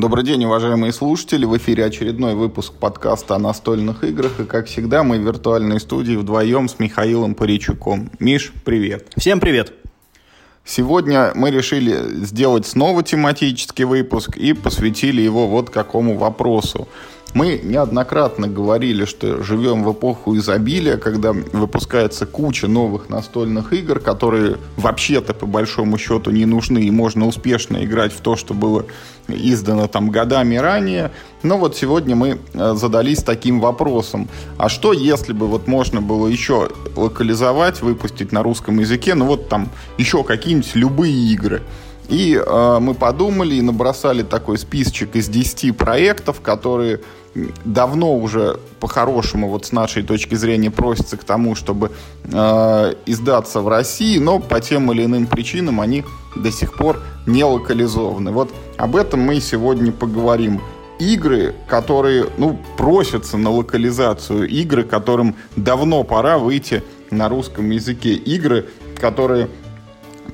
[0.00, 1.44] Добрый день, уважаемые слушатели.
[1.44, 4.40] В эфире очередной выпуск подкаста о настольных играх.
[4.40, 8.10] И, как всегда, мы в виртуальной студии вдвоем с Михаилом Паричуком.
[8.18, 9.12] Миш, привет.
[9.18, 9.74] Всем привет.
[10.64, 16.88] Сегодня мы решили сделать снова тематический выпуск и посвятили его вот какому вопросу.
[17.32, 24.56] Мы неоднократно говорили, что живем в эпоху изобилия, когда выпускается куча новых настольных игр, которые
[24.76, 28.86] вообще-то по большому счету не нужны, и можно успешно играть в то, что было
[29.28, 31.12] издано там годами ранее.
[31.44, 34.28] Но вот сегодня мы э, задались таким вопросом.
[34.58, 39.48] А что если бы вот можно было еще локализовать, выпустить на русском языке, ну вот
[39.48, 39.68] там
[39.98, 41.62] еще какие-нибудь любые игры?
[42.08, 47.00] И э, мы подумали и набросали такой списочек из 10 проектов, которые
[47.64, 51.92] давно уже по-хорошему, вот с нашей точки зрения, просятся к тому, чтобы
[52.24, 56.04] э, издаться в России, но по тем или иным причинам они
[56.34, 58.32] до сих пор не локализованы.
[58.32, 60.60] Вот об этом мы сегодня поговорим.
[60.98, 68.66] Игры, которые, ну, просятся на локализацию, игры, которым давно пора выйти на русском языке, игры,
[69.00, 69.48] которые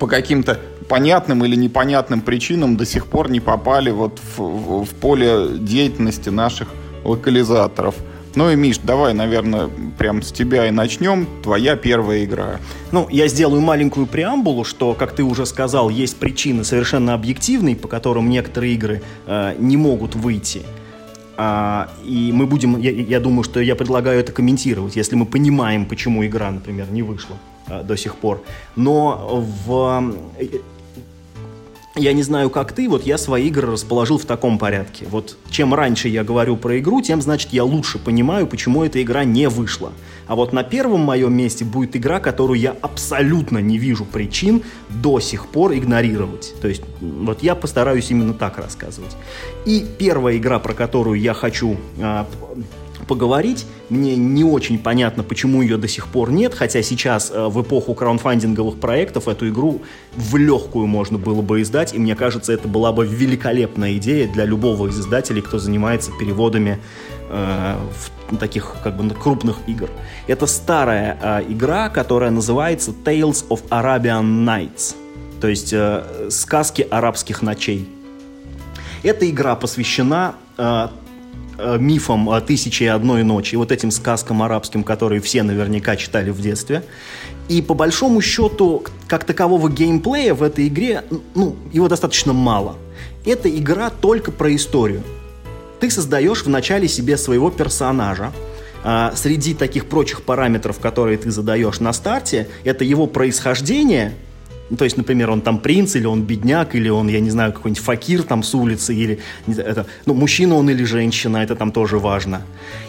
[0.00, 4.90] по каким-то понятным или непонятным причинам до сих пор не попали вот в, в, в
[4.94, 6.68] поле деятельности наших
[7.06, 7.94] локализаторов.
[8.34, 11.26] Ну и, Миш, давай, наверное, прям с тебя и начнем.
[11.42, 12.60] Твоя первая игра.
[12.92, 17.88] Ну, я сделаю маленькую преамбулу, что, как ты уже сказал, есть причины совершенно объективные, по
[17.88, 20.62] которым некоторые игры э, не могут выйти.
[21.38, 25.86] А, и мы будем, я, я думаю, что я предлагаю это комментировать, если мы понимаем,
[25.86, 28.42] почему игра, например, не вышла а, до сих пор.
[28.74, 30.12] Но в
[31.96, 35.06] я не знаю, как ты, вот я свои игры расположил в таком порядке.
[35.10, 39.24] Вот чем раньше я говорю про игру, тем, значит, я лучше понимаю, почему эта игра
[39.24, 39.92] не вышла.
[40.26, 45.20] А вот на первом моем месте будет игра, которую я абсолютно не вижу причин до
[45.20, 46.54] сих пор игнорировать.
[46.60, 49.16] То есть, вот я постараюсь именно так рассказывать.
[49.64, 52.26] И первая игра, про которую я хочу а,
[53.06, 53.66] поговорить.
[53.88, 57.94] Мне не очень понятно, почему ее до сих пор нет, хотя сейчас э, в эпоху
[57.94, 59.82] краунфандинговых проектов эту игру
[60.14, 64.44] в легкую можно было бы издать, и мне кажется, это была бы великолепная идея для
[64.44, 66.78] любого из издателей, кто занимается переводами
[67.30, 67.76] э,
[68.30, 69.88] в таких как бы крупных игр.
[70.26, 74.94] Это старая э, игра, которая называется Tales of Arabian Nights,
[75.40, 77.88] то есть э, сказки арабских ночей.
[79.02, 80.88] Эта игра посвящена э,
[81.58, 86.40] Э, мифам «Тысячи и одной ночи», вот этим сказкам арабским, которые все наверняка читали в
[86.40, 86.82] детстве.
[87.48, 92.76] И по большому счету, как такового геймплея в этой игре, ну, его достаточно мало.
[93.24, 95.02] Эта игра только про историю.
[95.80, 98.32] Ты создаешь в начале себе своего персонажа,
[98.84, 104.14] а, среди таких прочих параметров, которые ты задаешь на старте, это его происхождение,
[104.70, 107.52] ну, то есть, например, он там принц, или он бедняк, или он, я не знаю,
[107.52, 111.98] какой-нибудь факир там с улицы, или это, ну, мужчина он или женщина, это там тоже
[111.98, 112.42] важно.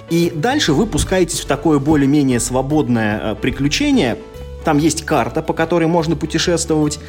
[0.10, 4.18] И дальше вы пускаетесь в такое более-менее свободное э, приключение.
[4.64, 7.00] Там есть карта, по которой можно путешествовать.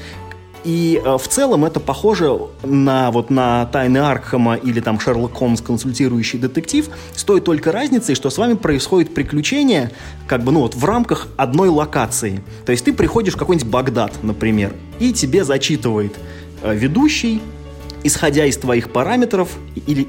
[0.65, 5.61] И э, в целом это похоже на, вот, на «Тайны Аркхема» или там «Шерлок Холмс.
[5.61, 9.93] Консультирующий детектив», с той только разницей, что с вами происходит приключение
[10.27, 12.43] как бы, ну вот, в рамках одной локации.
[12.67, 16.15] То есть ты приходишь в какой-нибудь Багдад, например, и тебе зачитывает
[16.63, 17.41] э, ведущий,
[18.03, 20.09] исходя из твоих параметров, или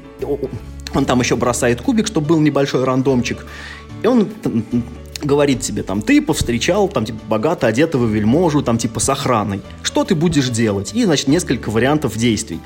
[0.94, 3.46] он там еще бросает кубик, чтобы был небольшой рандомчик,
[4.02, 4.28] и он
[5.22, 9.62] говорит тебе, там, ты повстречал, там, типа, богато одетого вельможу, там, типа, с охраной.
[9.82, 10.92] Что ты будешь делать?
[10.94, 12.60] И, значит, несколько вариантов действий.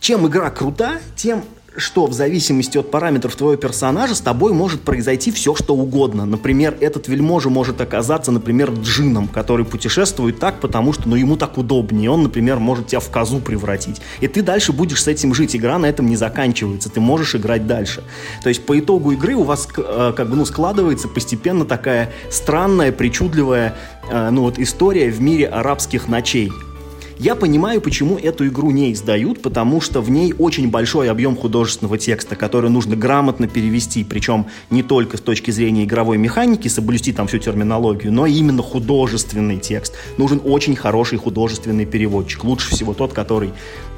[0.00, 1.44] Чем игра крута, тем
[1.76, 6.24] что в зависимости от параметров твоего персонажа с тобой может произойти все, что угодно.
[6.24, 11.58] Например, этот вельможа может оказаться, например, джином, который путешествует так, потому что ну, ему так
[11.58, 12.10] удобнее.
[12.10, 14.00] Он, например, может тебя в козу превратить.
[14.20, 15.56] И ты дальше будешь с этим жить.
[15.56, 16.88] Игра на этом не заканчивается.
[16.88, 18.04] Ты можешь играть дальше.
[18.42, 22.92] То есть по итогу игры у вас э, как бы ну, складывается постепенно такая странная,
[22.92, 23.74] причудливая
[24.10, 26.52] э, ну, вот, история в мире арабских ночей.
[27.18, 31.96] Я понимаю, почему эту игру не издают, потому что в ней очень большой объем художественного
[31.96, 37.28] текста, который нужно грамотно перевести, причем не только с точки зрения игровой механики, соблюсти там
[37.28, 39.94] всю терминологию, но именно художественный текст.
[40.18, 42.42] Нужен очень хороший художественный переводчик.
[42.42, 43.52] Лучше всего тот, который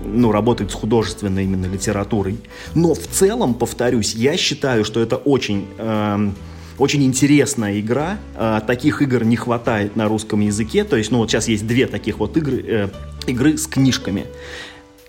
[0.05, 2.39] ну, работает с художественной именно литературой.
[2.75, 5.67] Но в целом, повторюсь, я считаю, что это очень...
[5.79, 6.31] Э,
[6.79, 8.19] очень интересная игра.
[8.35, 10.85] Э, таких игр не хватает на русском языке.
[10.85, 12.89] То есть, ну вот сейчас есть две таких вот игры, э,
[13.27, 14.27] игры с книжками.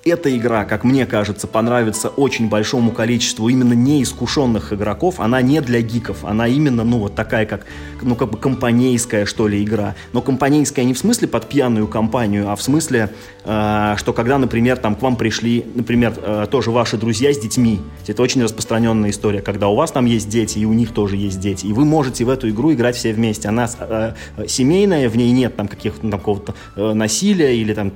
[0.08, 5.20] Эта игра, как мне кажется, понравится очень большому количеству именно неискушенных игроков.
[5.20, 7.66] Она не для гиков, она именно, ну, вот такая, как,
[8.02, 9.96] ну, как бы компанейская, что ли, игра.
[10.14, 13.10] Но компанейская не в смысле под пьяную компанию, а в смысле,
[13.46, 17.80] э, что когда, например, там к вам пришли, например, э, тоже ваши друзья с детьми.
[18.08, 21.40] Это очень распространенная история, когда у вас там есть дети, и у них тоже есть
[21.40, 21.66] дети.
[21.66, 23.50] И вы можете в эту игру играть все вместе.
[23.50, 24.14] Она э,
[24.48, 27.92] семейная, в ней нет там каких-то какого-то э, насилия или там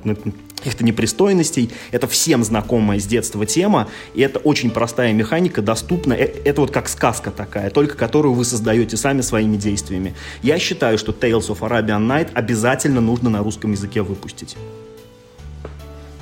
[0.61, 1.71] каких-то непристойностей.
[1.91, 6.13] Это всем знакомая с детства тема, и это очень простая механика, доступна.
[6.13, 10.13] Э, это вот как сказка такая, только которую вы создаете сами своими действиями.
[10.43, 14.55] Я считаю, что Tales of Arabian Night обязательно нужно на русском языке выпустить.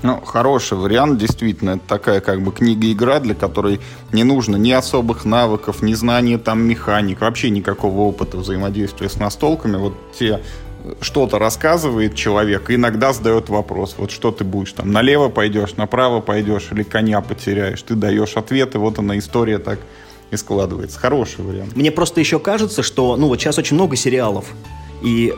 [0.02, 1.72] Ну, хороший вариант, действительно.
[1.72, 3.82] Это такая как бы книга-игра, для которой
[4.14, 9.76] не нужно ни особых навыков, ни знания там механик, вообще никакого опыта взаимодействия с настолками.
[9.76, 10.40] Вот те
[11.02, 16.22] что-то рассказывает человек, и иногда задает вопрос, вот что ты будешь там, налево пойдешь, направо
[16.22, 19.80] пойдешь или коня потеряешь, ты даешь ответы, вот она история так
[20.32, 21.00] и складывается.
[21.00, 21.76] Хороший вариант.
[21.76, 24.46] Мне просто еще кажется, что, ну вот сейчас очень много сериалов,
[25.02, 25.34] и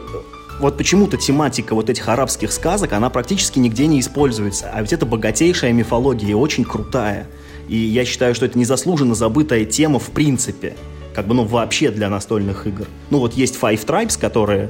[0.59, 5.05] вот почему-то тематика вот этих арабских сказок, она практически нигде не используется, а ведь это
[5.05, 7.27] богатейшая мифология и очень крутая.
[7.67, 10.75] И я считаю, что это незаслуженно забытая тема в принципе,
[11.15, 12.85] как бы, ну, вообще для настольных игр.
[13.09, 14.69] Ну, вот есть Five Tribes, которые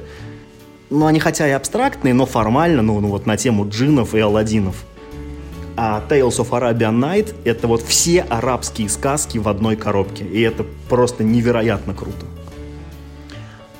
[0.92, 4.84] ну, они хотя и абстрактные, но формально, ну, ну вот на тему джинов и аладдинов.
[5.74, 10.24] А Tales of Arabian Night— это вот все арабские сказки в одной коробке.
[10.24, 12.26] И это просто невероятно круто.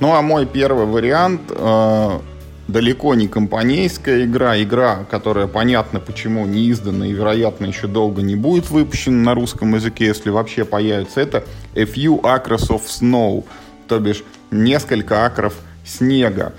[0.00, 2.18] Ну, а мой первый вариант э,
[2.66, 4.60] далеко не компанейская игра.
[4.62, 9.74] Игра, которая понятно почему не издана и, вероятно, еще долго не будет выпущена на русском
[9.74, 11.20] языке, если вообще появится.
[11.20, 11.44] Это
[11.74, 13.44] A Few Acres of Snow,
[13.86, 16.52] то бишь несколько акров снега.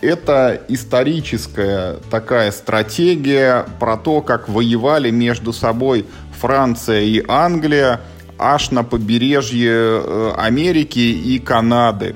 [0.00, 6.06] Это историческая такая стратегия про то, как воевали между собой
[6.40, 8.00] Франция и Англия
[8.38, 12.14] аж на побережье э, Америки и Канады.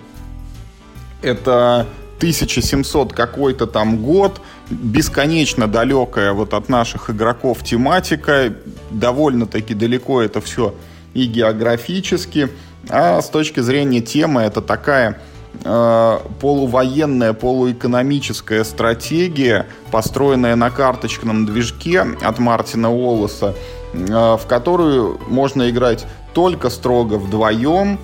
[1.21, 1.87] Это
[2.19, 4.41] 1700 какой-то там год,
[4.71, 8.55] бесконечно далекая вот от наших игроков тематика,
[8.91, 10.75] довольно-таки далеко это все
[11.15, 12.49] и географически,
[12.89, 15.21] а с точки зрения темы это такая
[15.65, 23.55] э, полувоенная, полуэкономическая стратегия, построенная на карточном движке от Мартина Уоллеса,
[23.93, 27.99] э, в которую можно играть только строго вдвоем,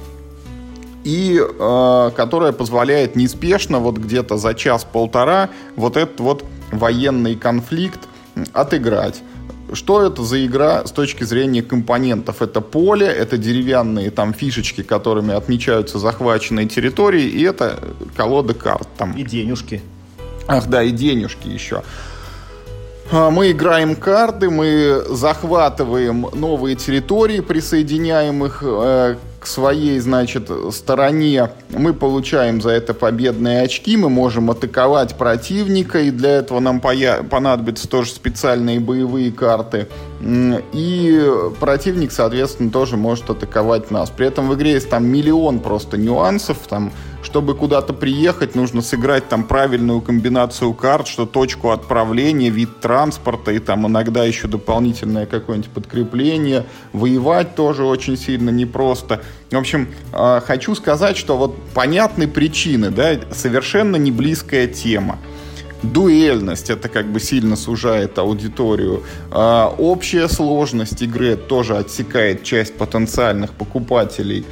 [1.04, 8.00] и э, которая позволяет неспешно, вот где-то за час-полтора, вот этот вот военный конфликт
[8.52, 9.22] отыграть.
[9.72, 12.42] Что это за игра с точки зрения компонентов?
[12.42, 17.78] Это поле, это деревянные там фишечки, которыми отмечаются захваченные территории, и это
[18.16, 18.88] колода карт.
[18.96, 19.12] Там.
[19.12, 19.82] И денежки.
[20.46, 21.82] Ах да, и денежки еще.
[23.10, 31.50] А, мы играем карты, мы захватываем новые территории, присоединяем их э, к своей, значит, стороне.
[31.70, 37.88] Мы получаем за это победные очки, мы можем атаковать противника, и для этого нам понадобятся
[37.88, 39.88] тоже специальные боевые карты.
[40.20, 41.30] И
[41.60, 44.10] противник, соответственно, тоже может атаковать нас.
[44.10, 46.92] При этом в игре есть там миллион просто нюансов, там
[47.22, 53.58] чтобы куда-то приехать, нужно сыграть там правильную комбинацию карт, что точку отправления, вид транспорта и
[53.58, 56.64] там иногда еще дополнительное какое-нибудь подкрепление.
[56.92, 59.20] Воевать тоже очень сильно непросто.
[59.50, 65.18] В общем, а, хочу сказать, что вот понятны причины, да, совершенно не близкая тема
[65.82, 69.02] дуэльность, это как бы сильно сужает аудиторию.
[69.30, 74.44] А, общая сложность игры тоже отсекает часть потенциальных покупателей.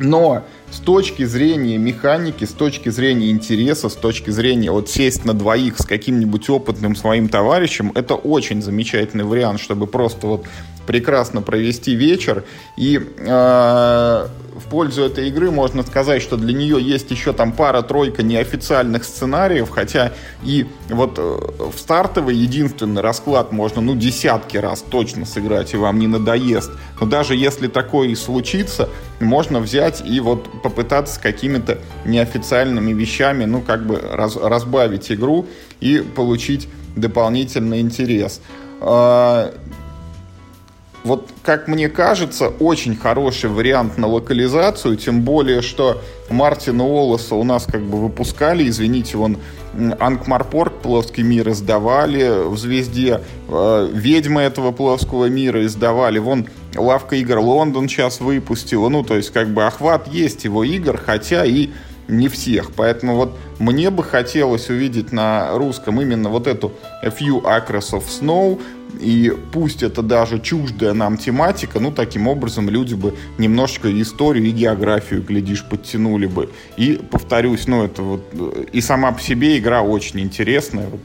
[0.00, 5.34] Но с точки зрения механики, с точки зрения интереса, с точки зрения вот сесть на
[5.34, 10.46] двоих с каким-нибудь опытным своим товарищем, это очень замечательный вариант, чтобы просто вот
[10.88, 12.44] прекрасно провести вечер.
[12.78, 14.26] И э,
[14.56, 19.68] в пользу этой игры можно сказать, что для нее есть еще там пара-тройка неофициальных сценариев,
[19.68, 25.76] хотя и вот э, в стартовый единственный расклад можно, ну, десятки раз точно сыграть, и
[25.76, 26.70] вам не надоест.
[26.98, 28.88] Но даже если такое и случится,
[29.20, 35.44] можно взять и вот попытаться какими-то неофициальными вещами, ну, как бы раз, разбавить игру
[35.80, 36.66] и получить
[36.96, 38.40] дополнительный интерес.
[41.04, 47.44] Вот, как мне кажется, очень хороший вариант на локализацию, тем более, что Мартина Уоллеса у
[47.44, 49.38] нас как бы выпускали, извините, он
[50.00, 57.38] Анкмарпорг плоский мир издавали в «Звезде», э, «Ведьмы» этого плоского мира издавали, вон Лавка игр
[57.38, 61.70] Лондон сейчас выпустила, ну, то есть, как бы охват есть его игр, хотя и
[62.08, 62.72] не всех.
[62.72, 66.72] Поэтому вот мне бы хотелось увидеть на русском именно вот эту
[67.02, 68.60] A Few Acres of Snow,
[69.00, 74.50] и пусть это даже чуждая нам тематика, ну, таким образом люди бы немножечко историю и
[74.50, 76.50] географию, глядишь, подтянули бы.
[76.78, 78.22] И, повторюсь, ну, это вот...
[78.72, 80.88] И сама по себе игра очень интересная.
[80.88, 81.00] Вот,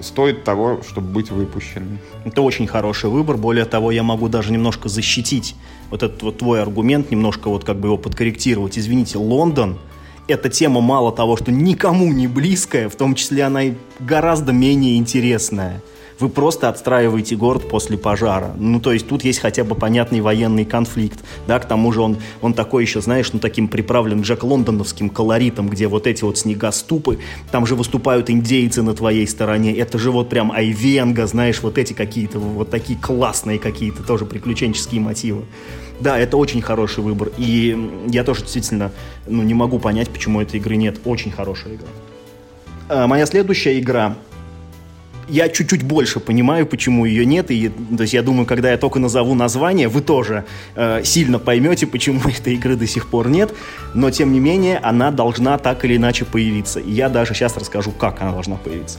[0.00, 1.98] стоит того, чтобы быть выпущенной.
[2.24, 3.36] Это очень хороший выбор.
[3.36, 5.54] Более того, я могу даже немножко защитить
[5.90, 8.76] вот этот вот твой аргумент, немножко вот как бы его подкорректировать.
[8.76, 9.78] Извините, Лондон—
[10.30, 14.96] эта тема мало того, что никому не близкая, в том числе она и гораздо менее
[14.96, 15.82] интересная
[16.20, 18.52] вы просто отстраиваете город после пожара.
[18.58, 22.18] Ну, то есть тут есть хотя бы понятный военный конфликт, да, к тому же он,
[22.42, 27.18] он такой еще, знаешь, ну, таким приправлен Джек Лондоновским колоритом, где вот эти вот снегоступы,
[27.50, 31.92] там же выступают индейцы на твоей стороне, это же вот прям Айвенга, знаешь, вот эти
[31.94, 35.44] какие-то, вот такие классные какие-то тоже приключенческие мотивы.
[36.00, 37.76] Да, это очень хороший выбор, и
[38.08, 38.90] я тоже действительно,
[39.26, 40.98] ну, не могу понять, почему этой игры нет.
[41.04, 41.88] Очень хорошая игра.
[42.88, 44.16] А, моя следующая игра
[45.30, 47.50] я чуть-чуть больше понимаю, почему ее нет.
[47.50, 51.86] И, то есть я думаю, когда я только назову название, вы тоже э, сильно поймете,
[51.86, 53.54] почему этой игры до сих пор нет.
[53.94, 56.80] Но, тем не менее, она должна так или иначе появиться.
[56.80, 58.98] И я даже сейчас расскажу, как она должна появиться.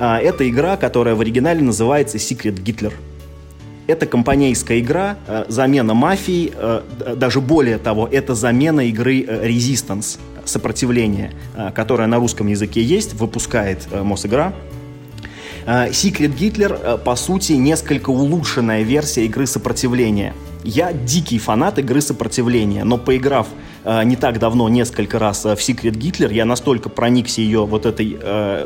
[0.00, 2.92] А, это игра, которая в оригинале называется Secret Hitler.
[3.88, 6.82] Это компанейская игра, э, замена мафии, э,
[7.16, 13.14] даже более того, это замена игры э, Resistance, сопротивление, э, которая на русском языке есть,
[13.14, 14.52] выпускает э, Мосигра.
[15.66, 20.34] Secret Гитлер, э, по сути, несколько улучшенная версия игры сопротивления.
[20.64, 23.46] Я дикий фанат игры сопротивления, но поиграв
[23.84, 27.86] э, не так давно несколько раз э, в Secret Гитлер, я настолько проникся ее вот
[27.86, 28.18] этой,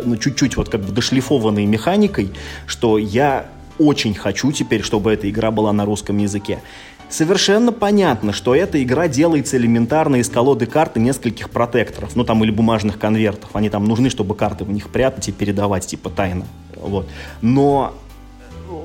[0.05, 2.31] ну, чуть-чуть вот как бы дошлифованной механикой,
[2.67, 3.47] что я
[3.87, 6.61] очень хочу теперь, чтобы эта игра была на русском языке.
[7.09, 12.51] Совершенно понятно, что эта игра делается элементарно из колоды карты нескольких протекторов, ну там или
[12.51, 13.51] бумажных конвертов.
[13.53, 16.47] Они там нужны, чтобы карты в них прятать и передавать, типа тайно.
[16.77, 17.07] Вот.
[17.43, 17.93] Но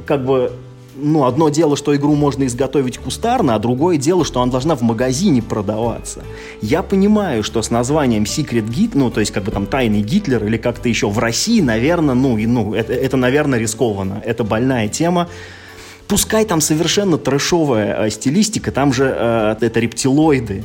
[0.06, 0.51] как бы
[0.98, 4.82] ну, одно дело, что игру можно изготовить кустарно, а другое дело, что она должна в
[4.82, 6.24] магазине продаваться.
[6.62, 10.44] Я понимаю, что с названием Secret Git, ну, то есть, как бы там Тайный Гитлер
[10.46, 14.22] или как-то еще в России, наверное, ну, и, ну это, это, наверное, рискованно.
[14.25, 15.30] Это больная тема.
[16.08, 20.63] Пускай там совершенно трэшовая э, стилистика, там же э, это рептилоиды,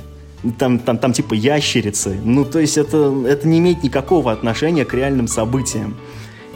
[0.59, 2.17] там, там, там типа ящерицы.
[2.25, 5.97] Ну, то есть это, это не имеет никакого отношения к реальным событиям.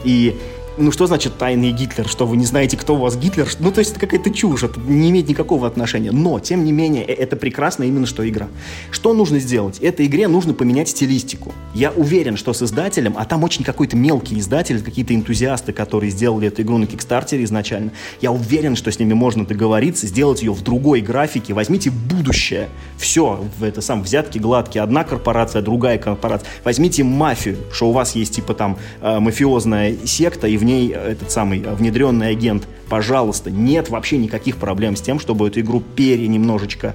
[0.03, 0.37] И
[0.77, 2.07] ну что значит тайный Гитлер?
[2.07, 3.47] Что вы не знаете, кто у вас Гитлер?
[3.59, 6.11] Ну то есть это какая-то чушь, это не имеет никакого отношения.
[6.11, 8.47] Но, тем не менее, э, это прекрасно именно что игра.
[8.91, 9.79] Что нужно сделать?
[9.79, 11.53] Этой игре нужно поменять стилистику.
[11.73, 16.47] Я уверен, что с издателем, а там очень какой-то мелкий издатель, какие-то энтузиасты, которые сделали
[16.47, 17.91] эту игру на Кикстартере изначально,
[18.21, 21.53] я уверен, что с ними можно договориться, сделать ее в другой графике.
[21.53, 22.69] Возьмите будущее.
[22.97, 24.83] Все, это сам взятки гладкие.
[24.83, 26.47] Одна корпорация, другая корпорация.
[26.63, 31.31] Возьмите мафию, что у вас есть типа там э, мафиозная секта, и в ней этот
[31.31, 36.93] самый внедренный агент, пожалуйста, нет вообще никаких проблем с тем, чтобы эту игру пере немножечко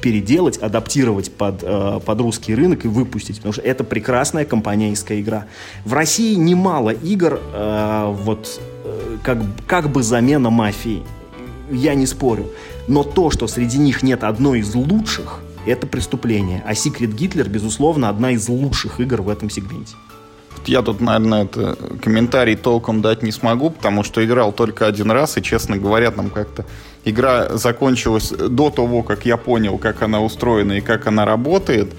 [0.00, 5.46] переделать, адаптировать под, э, под русский рынок и выпустить, потому что это прекрасная компанейская игра.
[5.86, 11.02] В России немало игр, э, вот э, как, как бы замена мафии,
[11.70, 12.50] я не спорю,
[12.86, 16.62] но то, что среди них нет одной из лучших, это преступление.
[16.66, 19.94] А Secret Гитлер, безусловно, одна из лучших игр в этом сегменте
[20.68, 25.36] я тут, наверное, это комментарий толком дать не смогу, потому что играл только один раз,
[25.36, 26.64] и, честно говоря, там как-то
[27.04, 31.92] игра закончилась до того, как я понял, как она устроена и как она работает.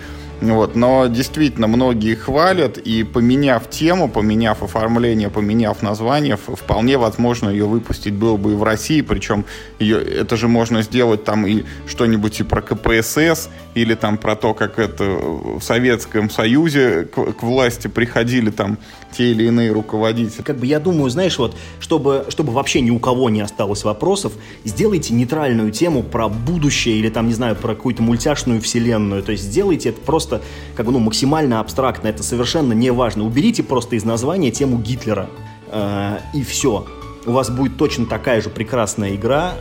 [0.54, 7.66] Вот, но действительно многие хвалят, и поменяв тему, поменяв оформление, поменяв название, вполне возможно ее
[7.66, 9.46] выпустить было бы и в России, причем
[9.80, 14.54] ее, это же можно сделать там и что-нибудь и про КПСС, или там про то,
[14.54, 18.78] как это в Советском Союзе к, к власти приходили там
[19.16, 20.42] те или иные руководители.
[20.42, 24.34] Как бы я думаю, знаешь, вот, чтобы, чтобы вообще ни у кого не осталось вопросов,
[24.64, 29.24] сделайте нейтральную тему про будущее или там, не знаю, про какую-то мультяшную вселенную.
[29.24, 30.42] То есть сделайте это просто
[30.76, 33.26] как бы, ну, максимально абстрактно, это совершенно не важно.
[33.26, 35.30] Уберите просто из названия тему Гитлера.
[35.70, 36.86] Э, и все.
[37.26, 39.56] У вас будет точно такая же прекрасная игра,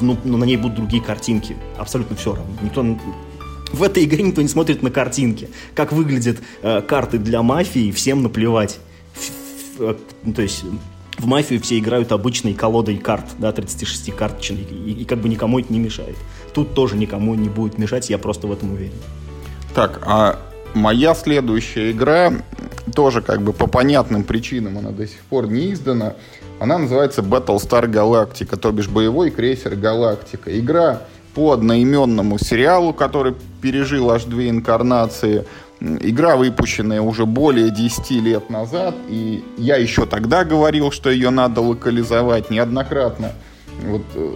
[0.00, 1.56] ну, на ней будут другие картинки.
[1.78, 2.52] Абсолютно все равно.
[2.62, 2.82] Никто
[3.72, 5.48] в этой игре никто не смотрит на картинки.
[5.74, 8.78] Как выглядят э, карты для мафии, всем наплевать.
[9.78, 10.64] Ну, то есть
[11.18, 15.58] в мафию все играют обычной колодой карт, да, 36 карточной, и, и как бы никому
[15.58, 16.16] это не мешает.
[16.52, 18.94] Тут тоже никому не будет мешать, я просто в этом уверен.
[19.74, 20.38] Так, а
[20.74, 22.32] моя следующая игра
[22.94, 26.14] тоже как бы по понятным причинам она до сих пор не издана.
[26.60, 30.58] Она называется Battlestar Galactica, то бишь боевой крейсер Галактика.
[30.58, 31.02] Игра
[31.34, 35.44] по одноименному сериалу, который пережил аж две инкарнации.
[35.80, 41.60] Игра, выпущенная уже более 10 лет назад, и я еще тогда говорил, что ее надо
[41.60, 43.32] локализовать неоднократно
[43.82, 44.30] вот, э,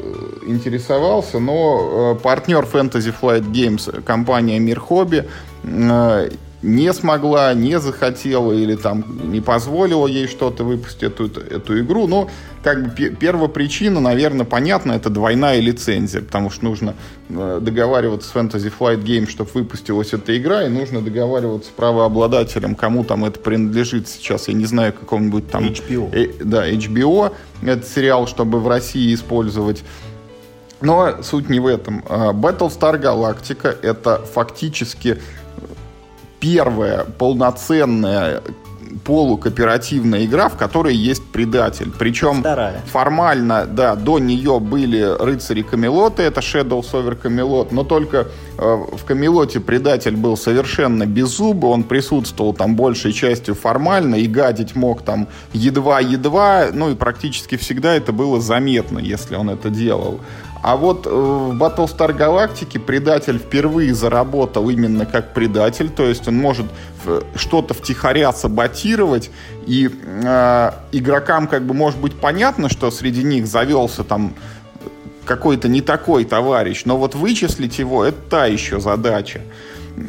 [0.47, 5.29] интересовался, но э, партнер Fantasy Flight Games, компания Мир Хобби,
[5.63, 6.31] э,
[6.63, 12.07] не смогла, не захотела или там не позволила ей что-то выпустить эту, эту игру.
[12.07, 12.29] Но
[12.63, 16.95] как бы первая причина, наверное, понятна, это двойная лицензия, потому что нужно
[17.31, 22.75] э, договариваться с Fantasy Flight Games, чтобы выпустилась эта игра, и нужно договариваться с правообладателем,
[22.75, 25.65] кому там это принадлежит сейчас, я не знаю, какому-нибудь там...
[25.65, 26.11] HBO.
[26.13, 29.83] Э, да, HBO, этот сериал, чтобы в России использовать.
[30.83, 32.05] Но суть не в этом.
[32.07, 35.19] Э, Battlestar Galactica— это фактически
[36.41, 38.43] первая полноценная
[39.05, 41.91] полукооперативная игра, в которой есть предатель.
[41.99, 42.81] Причем Вторая.
[42.87, 48.29] формально, да, до нее были рыцари Камелота, это Shadows over Camelot, но только
[48.59, 54.27] э, в Камелоте предатель был совершенно без зуба, он присутствовал там большей частью формально и
[54.27, 60.21] гадить мог там едва-едва, ну и практически всегда это было заметно, если он это делал.
[60.63, 66.37] А вот э, в Battlestar Galactica предатель впервые заработал именно как предатель, то есть он
[66.37, 66.67] может
[67.35, 68.80] что-то втихаря саботировать,
[69.67, 74.35] и э, игрокам как бы может быть понятно, что среди них завелся там
[75.25, 79.41] какой-то не такой товарищ, но вот вычислить его это та еще задача.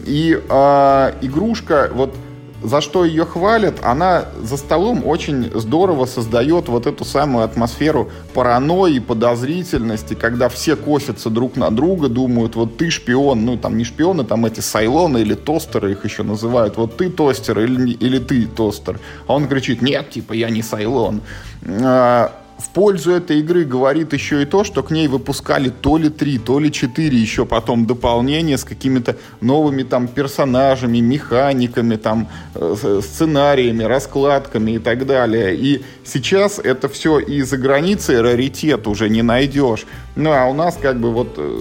[0.05, 2.15] И э, игрушка, вот
[2.63, 8.99] за что ее хвалят, она за столом очень здорово создает вот эту самую атмосферу паранойи,
[8.99, 14.23] подозрительности, когда все косятся друг на друга, думают, вот ты шпион, ну там не шпионы,
[14.23, 18.99] там эти сайлоны или тостеры их еще называют, вот ты тостер или, или ты тостер.
[19.27, 21.21] А он кричит, нет, типа я не сайлон.
[21.65, 26.09] А, в пользу этой игры говорит еще и то, что к ней выпускали то ли
[26.09, 33.01] три, то ли четыре еще потом дополнения с какими-то новыми там персонажами, механиками, там э,
[33.01, 35.55] сценариями, раскладками и так далее.
[35.55, 39.85] И сейчас это все и за границей раритет уже не найдешь.
[40.15, 41.59] Ну а у нас как бы вот э,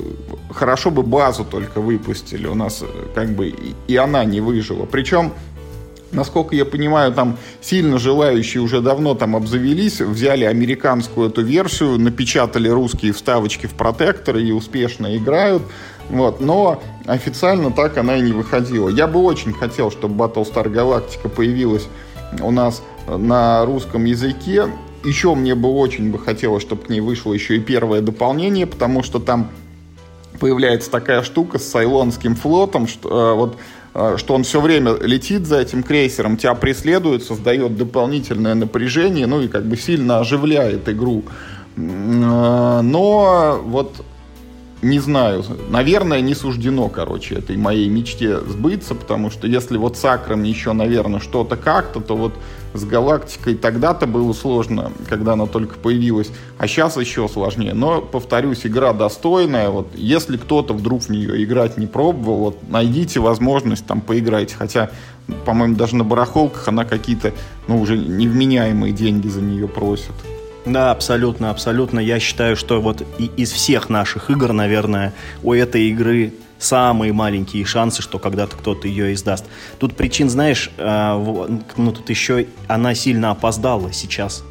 [0.51, 2.47] хорошо бы базу только выпустили.
[2.47, 4.87] У нас э, как бы и, и она не выжила.
[4.87, 5.33] Причем
[6.13, 12.69] Насколько я понимаю, там сильно желающие уже давно там обзавелись, взяли американскую эту версию, напечатали
[12.69, 15.63] русские вставочки в протекторы и успешно играют.
[16.09, 16.41] Вот.
[16.41, 18.89] Но официально так она и не выходила.
[18.89, 21.87] Я бы очень хотел, чтобы Battlestar Galactica появилась
[22.43, 24.67] у нас на русском языке.
[25.05, 29.05] Еще мне бы очень бы хотелось, чтобы к ней вышло еще и первое дополнение, потому
[29.05, 29.49] что там
[30.41, 33.57] появляется такая штука с Сайлонским флотом, что э, вот Э,
[33.93, 39.49] что он все время летит за этим крейсером, тебя преследует, создает дополнительное напряжение, ну и
[39.49, 41.25] как бы сильно оживляет игру.
[41.77, 44.05] Э, но вот
[44.83, 50.05] не знаю, наверное, не суждено, короче, этой моей мечте сбыться, потому что если вот с
[50.05, 52.33] Акром еще, наверное, что-то как-то, то вот
[52.73, 57.75] с Галактикой тогда-то было сложно, когда она только появилась, а сейчас еще сложнее.
[57.75, 63.21] Но, повторюсь, игра достойная, вот если кто-то вдруг в нее играть не пробовал, вот найдите
[63.21, 64.91] возможность там поиграть, хотя,
[65.45, 67.35] по-моему, даже на барахолках она какие-то,
[67.69, 70.15] ну, уже невменяемые деньги за нее просят.
[70.67, 72.01] Да, абсолютно, абсолютно.
[72.01, 73.03] Я считаю, что вот
[73.37, 79.15] из всех наших игр, наверное, у этой игры самые маленькие шансы, что когда-то кто-то ее
[79.15, 79.47] издаст.
[79.79, 84.45] Тут причин, знаешь, э, ну тут еще она сильно опоздала сейчас.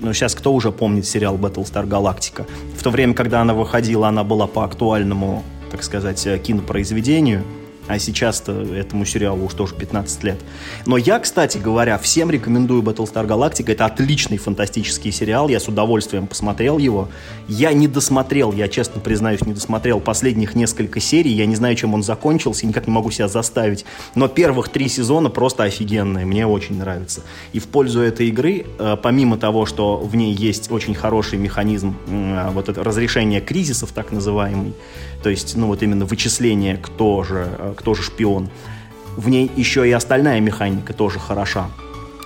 [0.00, 2.46] Ну, сейчас кто уже помнит сериал Battlestar Galactica?
[2.76, 7.44] В то время, когда она выходила, она была по актуальному, так сказать, э, кинопроизведению–
[7.88, 10.38] а сейчас-то этому сериалу уж тоже 15 лет.
[10.86, 13.72] Но я, кстати говоря, всем рекомендую Battlestar Galactica.
[13.72, 15.48] Это отличный фантастический сериал.
[15.48, 17.08] Я с удовольствием посмотрел его.
[17.48, 21.32] Я не досмотрел, я честно признаюсь, не досмотрел последних несколько серий.
[21.32, 23.84] Я не знаю, чем он закончился, никак не могу себя заставить.
[24.14, 26.26] Но первых три сезона просто офигенные.
[26.26, 27.22] Мне очень нравится.
[27.52, 31.96] И в пользу этой игры, э, помимо того, что в ней есть очень хороший механизм
[32.52, 34.74] вот это разрешения кризисов, так называемый,
[35.22, 38.48] то есть, ну вот именно вычисление, кто же, э, кто же шпион.
[39.16, 41.68] В ней еще и остальная механика тоже хороша.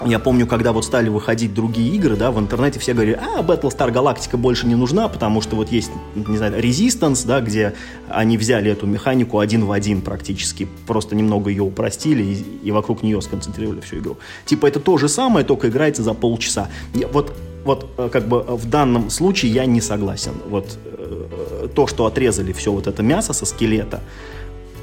[0.04, 3.92] Я помню, когда вот стали выходить другие игры, да, в интернете все говорили, а, Battlestar
[3.92, 7.74] Galactica больше не нужна, потому что вот есть, не знаю, Resistance, да, где
[8.08, 13.02] они взяли эту механику один в один практически, просто немного ее упростили и, и вокруг
[13.02, 14.18] нее сконцентрировали всю игру.
[14.44, 16.68] Типа это то же самое, только играется за полчаса.
[16.94, 17.32] Я, вот,
[17.64, 20.32] вот э, как бы в данном случае я не согласен.
[20.48, 24.00] Вот э, то, что отрезали все вот это мясо со скелета,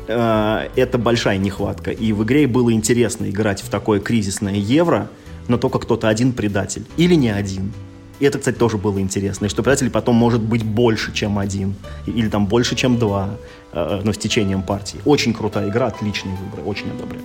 [0.10, 1.92] Э, это большая нехватка.
[1.92, 5.08] И в игре было интересно играть в такое кризисное евро,
[5.48, 6.84] но только кто-то один предатель.
[6.98, 7.72] Или не один.
[8.20, 9.46] И это, кстати, тоже было интересно.
[9.46, 11.76] И что предателей потом может быть больше, чем один.
[12.08, 13.30] Или там больше, чем два.
[13.72, 15.00] Э, но с течением партии.
[15.06, 16.68] Очень крутая игра, отличный выбор.
[16.68, 17.24] Очень одобряю.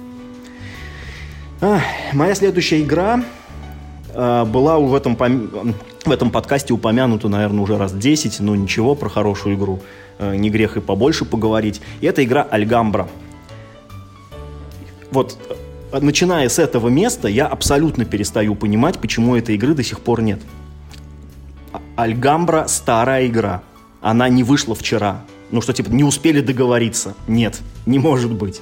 [2.12, 3.43] Моя следующая игра э,
[4.14, 9.56] была в этом, в этом подкасте упомянута, наверное, уже раз 10, но ничего, про хорошую
[9.56, 9.80] игру
[10.18, 11.80] э, не грех и побольше поговорить.
[12.00, 13.08] И это игра Альгамбра.
[15.10, 15.38] Вот,
[15.92, 20.22] э, начиная с этого места, я абсолютно перестаю понимать, почему этой игры до сих пор
[20.22, 20.40] нет.
[21.72, 23.62] А, Альгамбра старая игра.
[24.00, 25.22] Она не вышла вчера.
[25.50, 27.14] Ну что, типа, не успели договориться?
[27.26, 28.60] Нет, не может быть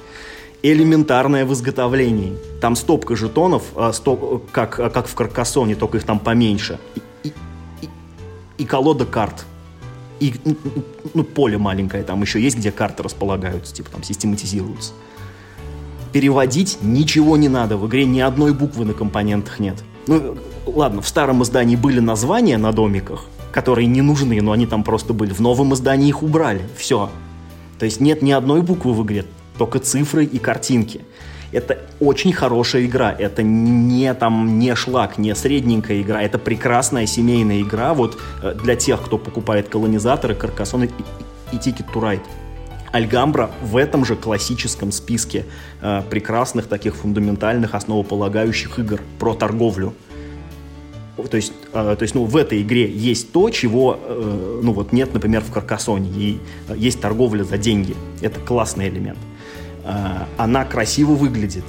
[0.63, 2.37] элементарное в изготовлении.
[2.61, 6.79] Там стопка жетонов, а, стоп, как, как в Каркасоне, только их там поменьше.
[6.95, 7.33] И, и,
[7.81, 7.89] и,
[8.59, 9.45] и колода карт.
[10.21, 10.33] И
[11.13, 14.93] ну, поле маленькое там еще есть, где карты располагаются, типа там систематизируются.
[16.13, 19.83] Переводить ничего не надо, в игре ни одной буквы на компонентах нет.
[20.07, 24.85] Ну, ладно, в старом издании были названия на домиках, которые не нужны, но они там
[24.85, 25.33] просто были.
[25.33, 26.61] В новом издании их убрали.
[26.77, 27.09] Все.
[27.79, 29.25] То есть нет ни одной буквы в игре
[29.57, 31.01] только цифры и картинки.
[31.51, 37.61] Это очень хорошая игра, это не там не шлак, не средненькая игра, это прекрасная семейная
[37.61, 40.87] игра вот э, для тех, кто покупает колонизаторы, Каркасон и,
[41.51, 42.23] и Ticket to Ride.
[42.91, 45.45] Альгамбра в этом же классическом списке
[45.81, 49.93] э, прекрасных таких фундаментальных основополагающих игр про торговлю.
[51.29, 54.91] То есть, э, то есть, ну, в этой игре есть то, чего, э, ну, вот
[54.91, 56.09] нет, например, в Каркасоне.
[56.09, 57.95] И э, есть торговля за деньги.
[58.21, 59.19] Это классный элемент.
[60.37, 61.65] Она красиво выглядит.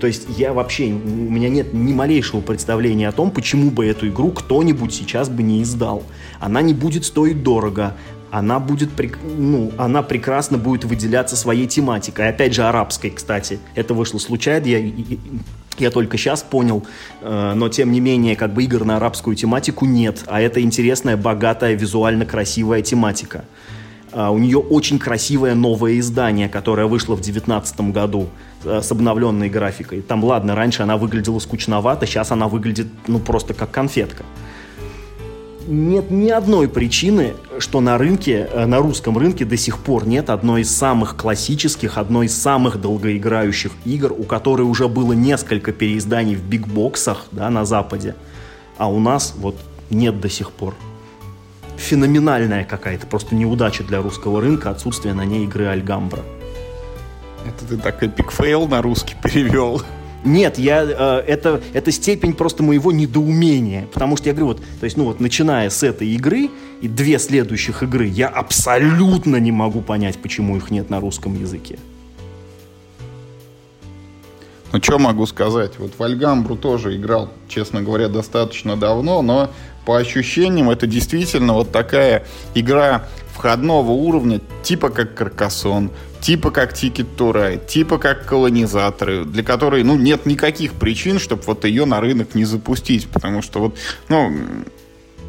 [0.00, 4.08] То есть я вообще, у меня нет ни малейшего представления о том, почему бы эту
[4.08, 6.02] игру кто-нибудь сейчас бы не издал.
[6.40, 7.94] Она не будет стоить дорого,
[8.30, 8.90] она будет,
[9.22, 12.28] ну, она прекрасно будет выделяться своей тематикой.
[12.28, 13.60] Опять же, арабской, кстати.
[13.76, 14.92] Это вышло случайно, я,
[15.78, 16.84] я только сейчас понял,
[17.20, 21.16] э, но тем не менее, как бы игр на арабскую тематику нет, а это интересная,
[21.16, 23.44] богатая, визуально красивая тематика.
[24.14, 28.28] А, у нее очень красивое новое издание, которое вышло в 2019 году
[28.62, 30.02] э, с обновленной графикой.
[30.02, 34.22] Там, ладно, раньше она выглядела скучновато, сейчас она выглядит, ну, просто как конфетка.
[35.66, 40.30] Нет ни одной причины, что на рынке, э, на русском рынке до сих пор нет
[40.30, 46.36] одной из самых классических, одной из самых долгоиграющих игр, у которой уже было несколько переизданий
[46.36, 48.14] в бигбоксах, да, на Западе,
[48.78, 49.56] а у нас вот
[49.90, 50.76] нет до сих пор
[51.76, 56.22] феноменальная какая-то просто неудача для русского рынка, отсутствие на ней игры Альгамбра.
[57.46, 59.82] Это ты так epic fail на русский перевел.
[60.24, 63.86] Нет, я, э, это, это степень просто моего недоумения.
[63.92, 66.48] Потому что я говорю, вот, то есть, ну вот, начиная с этой игры
[66.80, 71.78] и две следующих игры, я абсолютно не могу понять, почему их нет на русском языке.
[74.74, 75.78] Ну, что могу сказать?
[75.78, 79.52] Вот в Альгамбру тоже играл, честно говоря, достаточно давно, но
[79.86, 82.24] по ощущениям это действительно вот такая
[82.56, 89.84] игра входного уровня, типа как Каркасон, типа как to Ride, типа как колонизаторы, для которой,
[89.84, 93.76] ну, нет никаких причин, чтобы вот ее на рынок не запустить, потому что вот,
[94.08, 94.32] ну,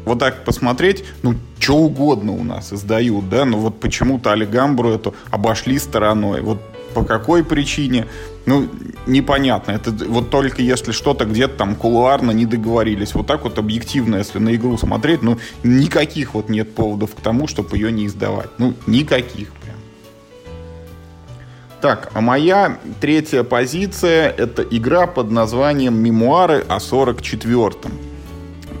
[0.04, 5.14] вот так посмотреть, ну, что угодно у нас издают, да, но вот почему-то Алигамбру эту
[5.30, 6.40] обошли стороной.
[6.40, 6.60] Вот
[6.94, 8.06] по какой причине,
[8.46, 8.68] ну,
[9.06, 9.72] непонятно.
[9.72, 13.12] Это вот только если что-то где-то там кулуарно не договорились.
[13.14, 17.48] Вот так вот объективно, если на игру смотреть, ну, никаких вот нет поводов к тому,
[17.48, 18.50] чтобы ее не издавать.
[18.58, 19.76] Ну, никаких прям.
[21.80, 27.92] Так, а моя третья позиция— это игра под названием «Мемуары о 44-м».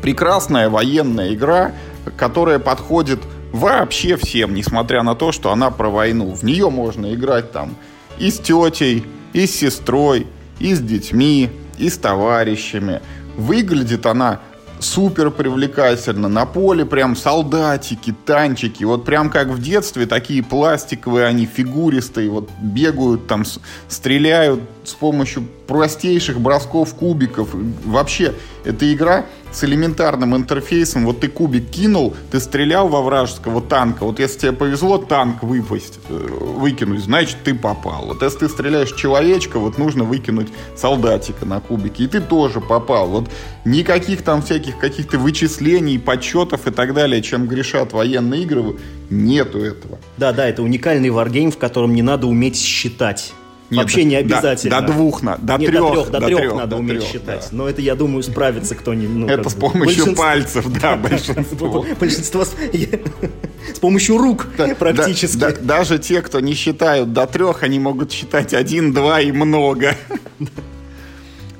[0.00, 1.72] Прекрасная военная игра,
[2.16, 3.18] которая подходит
[3.52, 6.32] вообще всем, несмотря на то, что она про войну.
[6.32, 7.74] В нее можно играть там
[8.18, 9.04] и с тетей,
[9.36, 10.26] и с сестрой,
[10.58, 13.02] и с детьми, и с товарищами.
[13.36, 14.40] Выглядит она
[14.80, 16.28] супер привлекательно.
[16.28, 18.84] На поле прям солдатики, танчики.
[18.84, 22.30] Вот прям как в детстве, такие пластиковые они, фигуристые.
[22.30, 23.44] Вот бегают там,
[23.88, 27.50] стреляют с помощью простейших бросков кубиков.
[27.84, 28.32] Вообще,
[28.64, 31.06] эта игра с элементарным интерфейсом.
[31.06, 34.04] Вот ты кубик кинул, ты стрелял во вражеского танка.
[34.04, 38.06] Вот если тебе повезло танк выпасть, э, выкинуть, значит ты попал.
[38.06, 42.04] Вот если ты стреляешь человечка, вот нужно выкинуть солдатика на кубике.
[42.04, 43.08] И ты тоже попал.
[43.08, 43.30] Вот
[43.64, 48.76] никаких там всяких каких-то вычислений, подсчетов и так далее, чем грешат военные игры,
[49.08, 49.98] нету этого.
[50.18, 53.32] Да, да, это уникальный варгейм, в котором не надо уметь считать.
[53.68, 54.80] Нет, Вообще не обязательно.
[54.80, 56.10] До, до двух, на, до, Нет, трех, до трех.
[56.10, 57.48] До, трех, трех надо до уметь трех, считать.
[57.50, 57.56] Да.
[57.56, 59.16] Но это, я думаю, справится кто-нибудь.
[59.16, 61.84] Ну, это с помощью пальцев, да, большинство.
[61.98, 62.44] Большинство
[63.74, 64.46] с помощью рук
[64.78, 65.52] практически.
[65.60, 69.96] Даже те, кто не считают до трех, они могут считать один, два и много.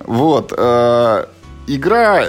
[0.06, 0.52] Вот.
[0.56, 1.24] Э,
[1.66, 2.28] игра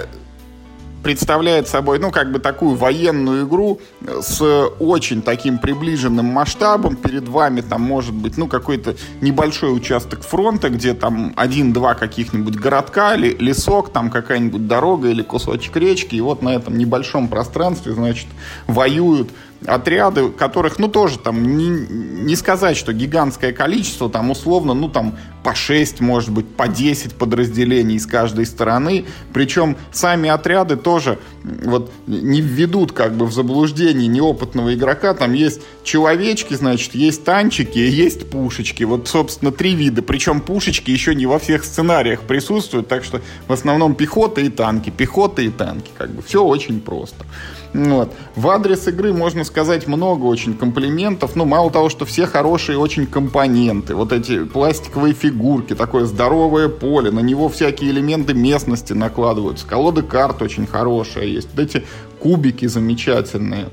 [1.08, 3.80] представляет собой, ну, как бы такую военную игру
[4.20, 4.42] с
[4.78, 6.96] очень таким приближенным масштабом.
[6.96, 13.14] Перед вами там может быть, ну, какой-то небольшой участок фронта, где там один-два каких-нибудь городка,
[13.14, 16.14] или лесок, там какая-нибудь дорога или кусочек речки.
[16.14, 18.26] И вот на этом небольшом пространстве, значит,
[18.66, 19.30] воюют
[19.66, 25.16] отряды, которых, ну, тоже там не, не сказать, что гигантское количество, там условно, ну, там
[25.42, 29.06] по 6, может быть, по 10 подразделений с каждой стороны.
[29.32, 35.14] Причем сами отряды тоже вот не введут как бы в заблуждение неопытного игрока.
[35.14, 38.84] Там есть человечки, значит, есть танчики, есть пушечки.
[38.84, 40.02] Вот, собственно, три вида.
[40.02, 44.90] Причем пушечки еще не во всех сценариях присутствуют, так что в основном пехота и танки,
[44.90, 45.90] пехота и танки.
[45.96, 47.24] Как бы все очень просто.
[47.74, 48.12] Вот.
[48.34, 51.36] В адрес игры можно сказать много очень комплиментов.
[51.36, 53.94] Ну, мало того, что все хорошие очень компоненты.
[53.94, 59.66] Вот эти пластиковые фигурки, такое здоровое поле, на него всякие элементы местности накладываются.
[59.66, 61.48] Колода карт очень хорошая есть.
[61.54, 61.84] Вот эти
[62.20, 63.68] кубики замечательные.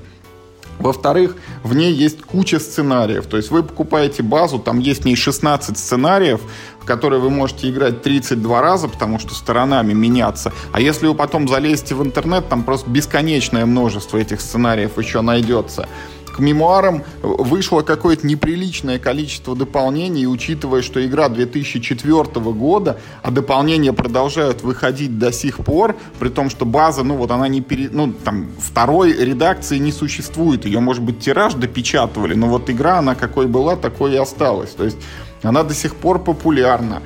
[0.78, 3.26] Во-вторых, в ней есть куча сценариев.
[3.26, 6.40] То есть вы покупаете базу, там есть в ней 16 сценариев,
[6.86, 10.52] которые вы можете играть 32 раза, потому что сторонами меняться.
[10.72, 15.88] А если вы потом залезете в интернет, там просто бесконечное множество этих сценариев еще найдется
[16.36, 23.94] к мемуарам вышло какое-то неприличное количество дополнений, и учитывая, что игра 2004 года, а дополнения
[23.94, 27.88] продолжают выходить до сих пор, при том, что база, ну вот она не пере...
[27.90, 33.14] ну там второй редакции не существует, ее, может быть, тираж допечатывали, но вот игра, она
[33.14, 34.70] какой была, такой и осталась.
[34.70, 34.98] То есть
[35.42, 37.02] она до сих пор популярна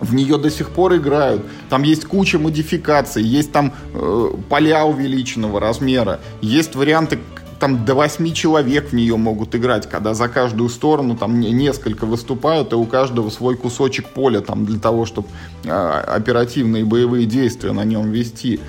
[0.00, 1.42] в нее до сих пор играют.
[1.70, 7.18] Там есть куча модификаций, есть там э, поля увеличенного размера, есть варианты
[7.58, 12.72] там до восьми человек в нее могут играть, когда за каждую сторону там несколько выступают,
[12.72, 15.28] и у каждого свой кусочек поля там для того, чтобы
[15.64, 18.60] э, оперативные боевые действия на нем вести.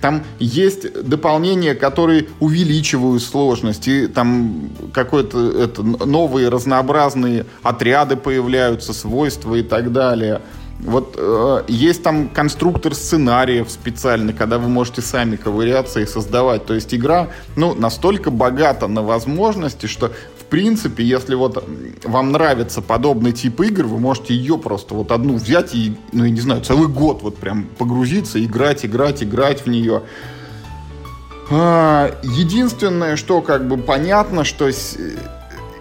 [0.00, 9.54] Там есть дополнения, которые увеличивают сложность, и там какой-то это, новые разнообразные отряды появляются, свойства
[9.54, 10.40] и так далее.
[10.82, 16.66] Вот э, есть там конструктор сценариев специальный, когда вы можете сами ковыряться и создавать.
[16.66, 20.10] То есть игра, ну, настолько богата на возможности, что
[20.52, 21.66] принципе, если вот
[22.04, 26.30] вам нравится подобный тип игр, вы можете ее просто вот одну взять и, ну, я
[26.30, 30.02] не знаю, целый год вот прям погрузиться, играть, играть, играть в нее.
[31.50, 34.68] А, единственное, что как бы понятно, что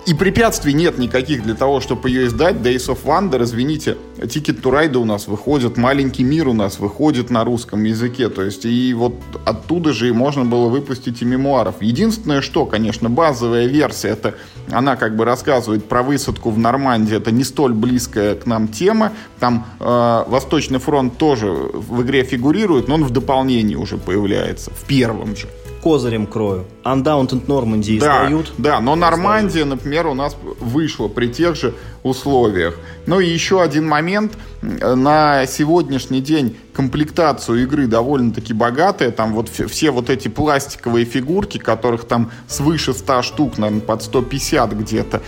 [0.08, 2.56] и препятствий нет никаких для того, чтобы ее издать.
[2.56, 7.30] Days of Wonder, извините, Ticket to Ride у нас выходит, Маленький мир у нас выходит
[7.30, 8.30] на русском языке.
[8.30, 9.14] То есть и вот
[9.46, 11.76] оттуда же и можно было выпустить и мемуаров.
[11.82, 14.34] Единственное, что, конечно, базовая версия, это
[14.72, 17.16] она как бы рассказывает про высадку в Нормандии.
[17.16, 19.14] Это не столь близкая к нам тема.
[19.40, 24.86] Там э, Восточный фронт тоже в игре фигурирует, но он в дополнении уже появляется, в
[24.86, 25.48] первом же
[25.82, 26.66] козырем крою.
[26.84, 28.54] Undaunted Normandy да, издают.
[28.58, 32.78] Да, но Нормандия, например, у нас вышла при тех же условиях.
[33.06, 34.34] Ну и еще один момент.
[34.62, 39.12] На сегодняшний день комплектацию игры довольно-таки богатая.
[39.12, 44.74] Там вот все вот эти пластиковые фигурки, которых там свыше 100 штук, наверное, под 150
[44.74, 45.22] где-то.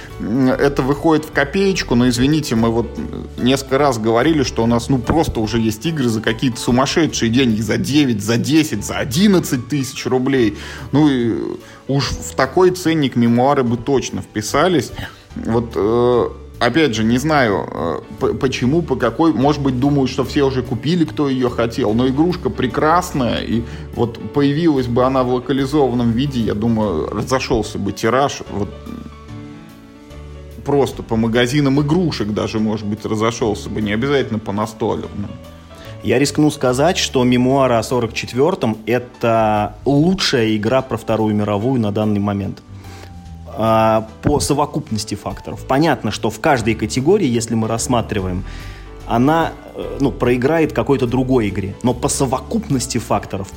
[0.59, 2.97] Это выходит в копеечку, но извините, мы вот
[3.37, 7.61] несколько раз говорили, что у нас ну просто уже есть игры за какие-то сумасшедшие деньги,
[7.61, 10.57] за 9, за 10, за 11 тысяч рублей.
[10.91, 11.35] Ну и
[11.87, 14.91] уж в такой ценник мемуары бы точно вписались.
[15.35, 16.29] Вот э,
[16.65, 19.33] опять же, не знаю, э, почему, по какой.
[19.33, 21.93] Может быть, думают, что все уже купили, кто ее хотел.
[21.93, 23.41] Но игрушка прекрасная.
[23.41, 23.63] И
[23.95, 28.41] вот появилась бы она в локализованном виде, я думаю, разошелся бы тираж.
[28.51, 28.69] Вот
[30.65, 33.81] просто по магазинам игрушек даже, может быть, разошелся бы.
[33.81, 35.09] Не обязательно по настольным.
[36.03, 42.19] Я рискну сказать, что мемуары о 44-м— это лучшая игра про Вторую мировую на данный
[42.19, 42.61] момент.
[43.55, 45.65] А, по совокупности факторов.
[45.67, 48.43] Понятно, что в каждой категории, если мы рассматриваем,
[49.05, 51.75] она э, ну, проиграет какой-то другой игре.
[51.83, 53.49] Но по совокупности факторов,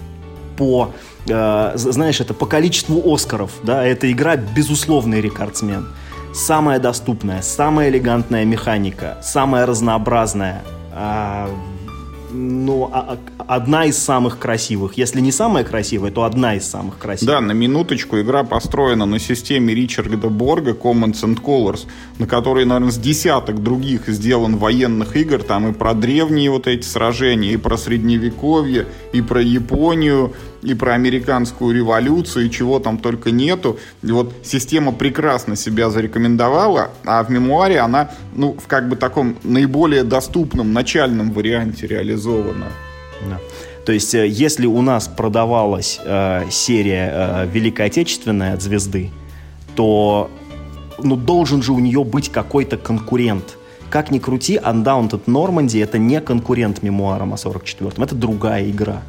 [0.57, 0.93] по,
[1.29, 5.89] э, знаешь, это по количеству Оскаров, да, эта игра безусловный рекордсмен.
[6.35, 11.49] Самая доступная, самая элегантная механика, самая разнообразная, э,
[12.31, 14.95] ну, а, а, одна из самых красивых.
[14.99, 17.35] Если не самая красивая, то одна из самых красивых.
[17.35, 21.87] Да, на минуточку игра построена на системе Ричарда Борга Commons and Colors,
[22.19, 25.43] на которой, наверное, с десяток других сделан военных игр.
[25.43, 30.95] Там и про древние вот эти сражения, и про средневековье, и про Японию, и про
[30.95, 33.79] американскую революцию, и чего там только нету.
[34.03, 39.37] И вот система прекрасно себя зарекомендовала, а в мемуаре она, ну, в как бы таком
[39.43, 42.67] наиболее доступном начальном варианте реализована.
[43.29, 43.39] Да.
[43.85, 49.11] То есть, э, если у нас продавалась э, серия э, Великой Отечественной от звезды,
[49.77, 50.29] то
[50.99, 53.57] ну, должен же у нее быть какой-то конкурент.
[53.89, 59.03] Как ни крути, Undaunted Normandy это не конкурент мемуарам о 44-м, это другая игра.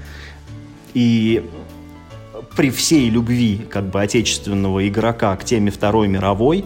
[0.97, 1.43] И
[2.55, 6.65] при всей любви как бы отечественного игрока к теме Второй мировой,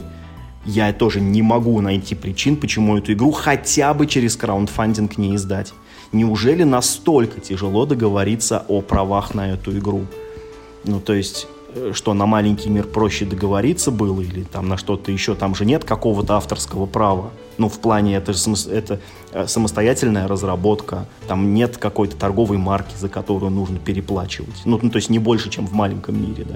[0.63, 5.73] я тоже не могу найти причин, почему эту игру хотя бы через краундфандинг не издать.
[6.13, 10.05] Неужели настолько тяжело договориться о правах на эту игру?
[10.85, 15.11] Ну, то есть, э, что на маленький мир проще договориться было или там на что-то
[15.11, 17.31] еще, там же нет какого-то авторского права.
[17.61, 18.31] Ну, в плане, это,
[18.71, 18.99] это
[19.33, 24.63] э, самостоятельная разработка, там нет какой-то торговой марки, за которую нужно переплачивать.
[24.65, 26.55] Ну, ну то есть не больше, чем в маленьком мире, да.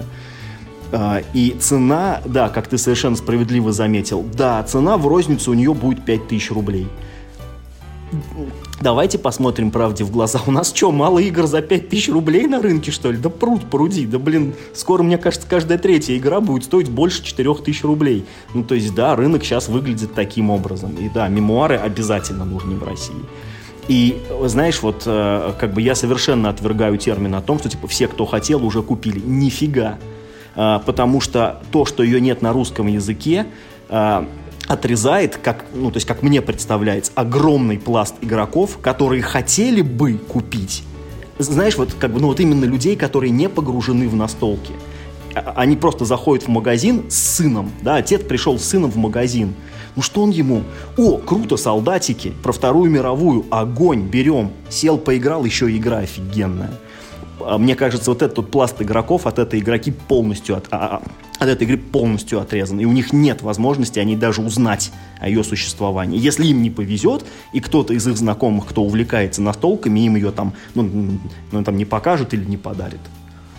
[0.91, 5.75] А, и цена, да, как ты совершенно справедливо заметил, да, цена в розницу у нее
[5.75, 6.87] будет 5000 рублей.
[8.81, 10.41] Давайте посмотрим правде в глаза.
[10.45, 13.17] У нас что, мало игр за 5000 рублей на рынке, что ли?
[13.17, 14.05] Да пруд, пруди.
[14.05, 18.25] Да, блин, скоро, мне кажется, каждая третья игра будет стоить больше 4000 рублей.
[18.53, 20.93] Ну, то есть, да, рынок сейчас выглядит таким образом.
[20.95, 23.15] И да, мемуары обязательно нужны в России.
[23.87, 28.07] И, знаешь, вот э, как бы я совершенно отвергаю термин о том, что, типа, все,
[28.07, 29.19] кто хотел, уже купили.
[29.19, 29.99] Нифига.
[30.55, 33.45] Э, потому что то, что ее нет на русском языке,
[33.87, 34.25] э,
[34.67, 40.83] отрезает, как, ну, то есть, как мне представляется, огромный пласт игроков, которые хотели бы купить.
[41.37, 44.71] Знаешь, вот как бы, ну вот именно людей, которые не погружены в настолки.
[45.33, 49.53] А, они просто заходят в магазин с сыном, да, отец пришел с сыном в магазин.
[49.95, 50.63] Ну что он ему?
[50.97, 54.51] О, круто, солдатики, про Вторую мировую, огонь, берем.
[54.69, 56.71] Сел, поиграл, еще игра офигенная.
[57.39, 61.01] А мне кажется, вот этот пласт игроков от этой игроки полностью от, а, а,
[61.39, 62.79] от этой игры полностью отрезан.
[62.79, 66.19] И у них нет возможности они даже узнать о ее существовании.
[66.19, 70.53] Если им не повезет, и кто-то из их знакомых, кто увлекается настолками, им ее там,
[70.73, 71.19] ну,
[71.51, 73.01] ну, там не покажет или не подарит.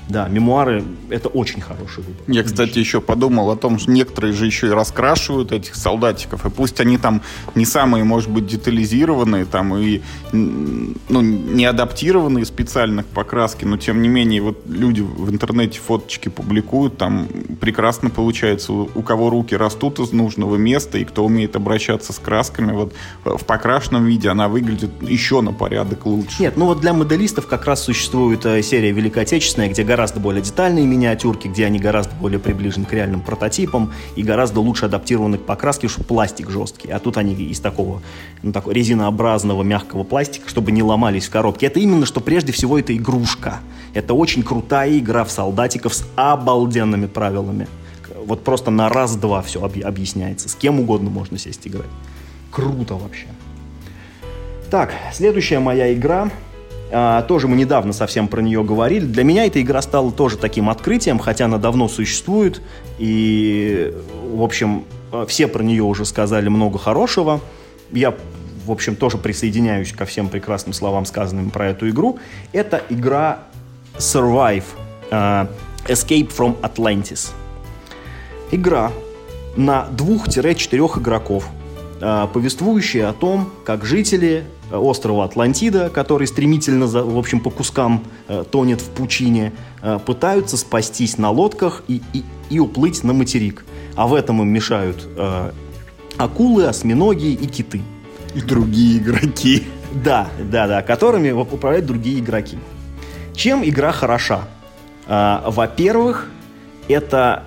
[0.09, 2.23] Да, мемуары— это очень хороший выбор.
[2.29, 6.51] Я, кстати, еще подумал о том, что некоторые же еще и раскрашивают этих солдатиков, и
[6.51, 7.23] пусть они там
[7.55, 14.01] не самые, может быть, детализированные, там и ну, не адаптированные специально к покраске, но тем
[14.03, 17.29] не менее вот люди в интернете фоточки публикуют, там
[17.61, 22.73] прекрасно получается, у, кого руки растут из нужного места, и кто умеет обращаться с красками,
[22.73, 26.43] вот в покрашенном виде она выглядит еще на порядок лучше.
[26.43, 30.43] Нет, ну вот для моделистов как раз существует э, серия Великой Отечественной, где гораздо более
[30.43, 35.47] детальные миниатюрки, где они гораздо более приближены к реальным прототипам и гораздо лучше адаптированы к
[35.47, 36.91] покраске, что пластик жесткий.
[36.91, 38.03] А тут они из такого,
[38.43, 41.69] ну, такого резинообразного мягкого пластика, чтобы не ломались в коробке.
[41.69, 43.61] Это именно, что прежде всего это игрушка.
[43.95, 47.67] Это очень крутая игра в солдатиков с обалденными правилами.
[48.27, 50.51] Вот просто на раз-два все объясняется.
[50.51, 51.89] С кем угодно можно сесть играть.
[52.51, 53.29] Круто вообще.
[54.71, 56.31] Так, следующая моя игра
[56.93, 59.05] а, тоже мы недавно совсем про нее говорили.
[59.05, 62.63] Для меня эта игра стала тоже таким открытием, хотя она давно существует.
[62.99, 63.95] И,
[64.33, 64.85] в общем,
[65.27, 67.41] все про нее уже сказали много хорошего.
[67.93, 68.15] Я,
[68.65, 72.19] в общем, тоже присоединяюсь ко всем прекрасным словам, сказанным про эту игру.
[72.53, 73.41] Это игра
[73.99, 74.65] Survive
[75.11, 75.49] uh,
[75.87, 77.31] Escape from Atlantis.
[78.51, 78.93] Игра
[79.57, 81.49] на двух-четырех игроков,
[82.01, 88.45] uh, повествующая о том, как жители острова Атлантида, который стремительно, в общем, по кускам э,
[88.51, 93.65] тонет в пучине, э, пытаются спастись на лодках и, и, и уплыть на материк.
[93.95, 95.53] А в этом им мешают э,
[96.17, 97.83] акулы, осьминоги и киты.
[98.35, 99.65] И другие игроки.
[99.93, 102.59] Да, да, да, которыми управляют другие игроки.
[103.35, 104.43] Чем игра хороша?
[105.07, 106.29] Э, во-первых,
[106.89, 107.45] это...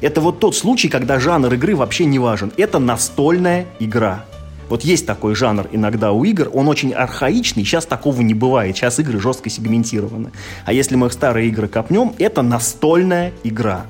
[0.00, 2.52] Это вот тот случай, когда жанр игры вообще не важен.
[2.56, 4.24] Это настольная игра.
[4.68, 8.98] Вот есть такой жанр иногда у игр, он очень архаичный, сейчас такого не бывает, сейчас
[8.98, 10.30] игры жестко сегментированы.
[10.66, 13.86] А если мы в старые игры копнем, это настольная игра.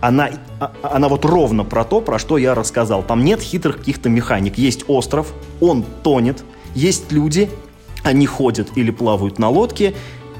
[0.00, 3.02] Она, а, она вот ровно про то, про что я рассказал.
[3.02, 4.56] Там нет хитрых каких-то механик.
[4.56, 7.50] Есть остров, он тонет, есть люди,
[8.02, 9.94] они ходят или плавают на лодке,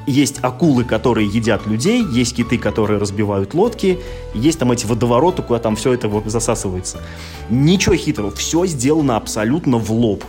[0.07, 3.99] есть акулы, которые едят людей, есть киты, которые разбивают лодки,
[4.35, 7.01] есть там эти водовороты, куда там все это засасывается.
[7.51, 10.25] Ничего хитрого, все сделано абсолютно в лоб.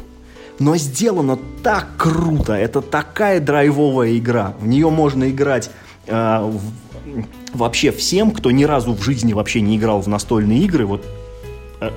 [0.60, 4.56] Но сделано так круто, это такая драйвовая игра.
[4.60, 5.70] В нее можно играть
[6.08, 6.52] э,
[7.54, 10.88] вообще всем, кто ни разу в жизни вообще не играл в настольные игры.
[10.88, 11.06] Вот
[11.82, 11.92] э,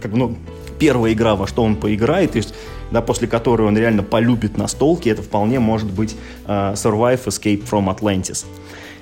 [0.00, 0.36] как, ну,
[0.80, 2.32] первая игра, во что он поиграет.
[2.32, 2.54] То есть
[2.90, 6.16] да, после которой он реально полюбит настолки, это вполне может быть
[6.46, 8.44] uh, Survive Escape from Atlantis.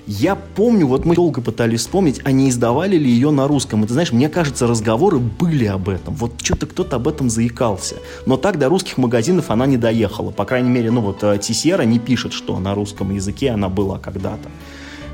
[0.07, 3.85] Я помню, вот мы долго пытались вспомнить, а не издавали ли ее на русском.
[3.85, 6.15] И ты знаешь, мне кажется, разговоры были об этом.
[6.15, 7.97] Вот что-то кто-то об этом заикался.
[8.25, 10.31] Но так до русских магазинов она не доехала.
[10.31, 14.49] По крайней мере, ну вот Тисера не пишет, что на русском языке она была когда-то.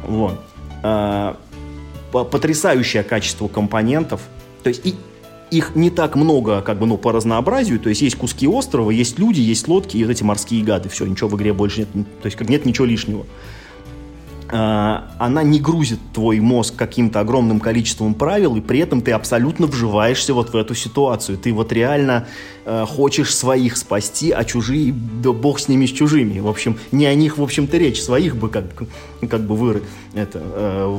[0.07, 0.41] Вот.
[0.85, 1.39] А,
[2.13, 4.21] потрясающее качество компонентов.
[4.63, 4.95] То есть и
[5.51, 7.79] их не так много, как бы, ну, по разнообразию.
[7.79, 10.89] То есть есть куски острова, есть люди, есть лодки и вот эти морские гады.
[10.89, 11.89] Все, ничего в игре больше нет.
[11.93, 13.27] То есть как нет ничего лишнего.
[14.51, 19.67] А, она не грузит твой мозг каким-то огромным количеством правил, и при этом ты абсолютно
[19.67, 21.39] вживаешься вот в эту ситуацию.
[21.39, 22.27] Ты вот реально
[22.65, 26.41] э, хочешь своих спасти, а чужие, да бог с ними, с чужими.
[26.41, 28.03] В общем, не о них, в общем-то, речь.
[28.03, 28.65] Своих бы как,
[29.29, 29.83] как бы выры,
[30.13, 30.99] это, э,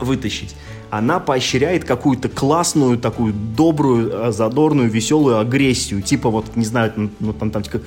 [0.00, 0.56] вытащить.
[0.90, 6.02] Она поощряет какую-то классную, такую добрую, задорную, веселую агрессию.
[6.02, 7.80] Типа вот, не знаю, ну, там, там типа,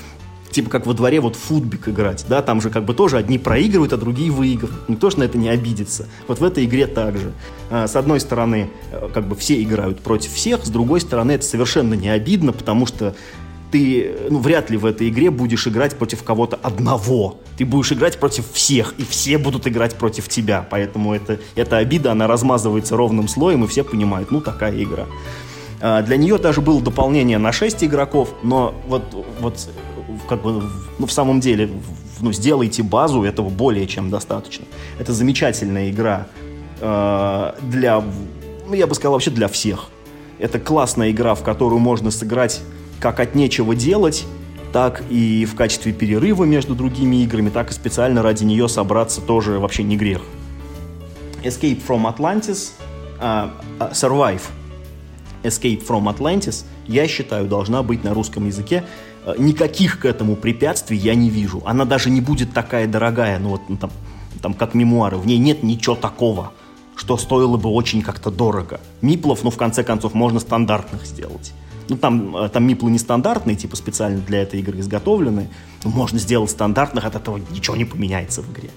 [0.52, 3.94] типа как во дворе вот футбик играть, да, там же как бы тоже одни проигрывают,
[3.94, 4.88] а другие выигрывают.
[4.88, 6.08] Никто же на это не обидится.
[6.28, 7.32] Вот в этой игре также.
[7.70, 11.46] А, с одной стороны, э, как бы все играют против всех, с другой стороны, это
[11.46, 13.16] совершенно не обидно, потому что
[13.72, 17.40] ты ну, вряд ли в этой игре будешь играть против кого-то одного.
[17.58, 20.66] Ты будешь играть против всех, и все будут играть против тебя.
[20.70, 25.06] Поэтому это, эта обида, она размазывается ровным слоем, и все понимают, ну, такая игра.
[25.80, 29.04] А, для нее даже было дополнение на 6 игроков, но вот,
[29.40, 29.70] вот
[30.28, 30.64] как бы,
[31.00, 31.70] ну, в самом деле,
[32.20, 34.66] ну, сделайте базу, этого более чем достаточно.
[35.00, 36.28] Это замечательная игра
[36.80, 38.04] э, для,
[38.68, 39.88] ну, я бы сказал, вообще для всех.
[40.40, 42.62] Это классная игра, в которую можно сыграть
[43.02, 44.26] как от нечего делать,
[44.72, 49.60] так и в качестве перерыва между другими играми, так и специально ради нее собраться тоже
[49.60, 50.22] вообще не грех.
[51.44, 52.74] Escape from Atlantis,
[53.20, 53.52] uh,
[53.92, 54.42] Survive
[55.44, 58.86] Escape from Atlantis, я считаю, должна быть на русском языке.
[59.26, 61.64] Э, никаких к этому препятствий я не вижу.
[61.66, 63.90] Она даже не будет такая дорогая, ну вот ну, там,
[64.42, 65.18] там как мемуары.
[65.18, 66.52] В ней нет ничего такого,
[66.96, 68.80] что стоило бы очень как-то дорого.
[69.02, 71.54] Миплов, ну в конце концов, можно стандартных сделать.
[71.92, 75.50] Ну, там, э, там миплы нестандартные, типа специально для этой игры изготовлены.
[75.84, 78.70] можно сделать стандартных, от этого ничего не поменяется в игре.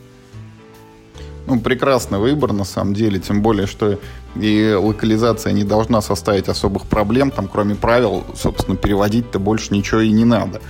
[1.47, 4.01] Ну, прекрасный выбор, на самом деле, тем более, что
[4.35, 10.11] и локализация не должна составить особых проблем, там, кроме правил, собственно, переводить-то больше ничего и
[10.11, 10.61] не надо.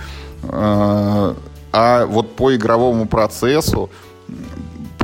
[0.43, 1.35] А,
[1.73, 3.89] а вот по игровому процессу,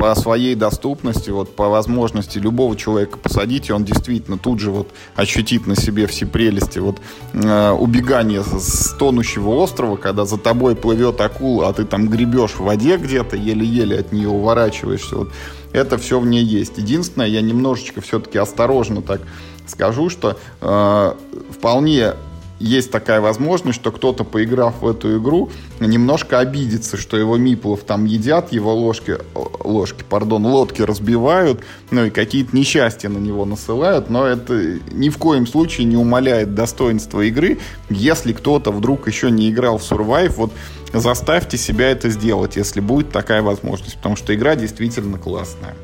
[0.02, 4.88] по своей доступности, вот по возможности любого человека посадить, и он действительно тут же вот
[5.14, 6.98] ощутит на себе все прелести вот
[7.34, 12.62] э, убегания с тонущего острова, когда за тобой плывет акула, а ты там гребешь в
[12.62, 15.18] воде где-то, еле-еле от нее уворачиваешься.
[15.18, 15.28] Вот
[15.72, 16.78] это все в ней есть.
[16.78, 19.20] Единственное, я немножечко все-таки осторожно так
[19.68, 21.14] скажу, что э,
[21.52, 22.14] вполне
[22.62, 25.50] есть такая возможность, что кто-то, поиграв в эту игру,
[25.80, 31.60] немножко обидится, что его миплов там едят, его ложки, ложки, пардон, лодки разбивают,
[31.90, 36.54] ну и какие-то несчастья на него насылают, но это ни в коем случае не умаляет
[36.54, 37.58] достоинства игры.
[37.90, 40.52] Если кто-то вдруг еще не играл в Survive, вот
[40.92, 45.74] заставьте себя это сделать, если будет такая возможность, потому что игра действительно классная.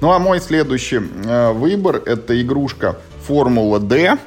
[0.00, 4.18] Ну а мой следующий э, выбор это игрушка Формула D.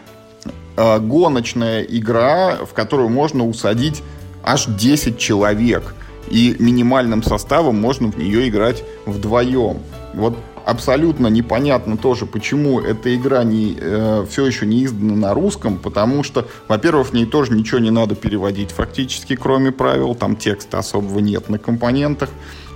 [0.78, 4.04] Э, гоночная игра, в которую можно усадить
[4.44, 5.96] аж 10 человек.
[6.30, 9.80] И минимальным составом можно в нее играть вдвоем.
[10.14, 15.78] Вот абсолютно непонятно тоже, почему эта игра не, э, все еще не издана на русском,
[15.78, 20.80] потому что, во-первых, в ней тоже ничего не надо переводить фактически, кроме правил, там текста
[20.80, 22.30] особого нет на компонентах.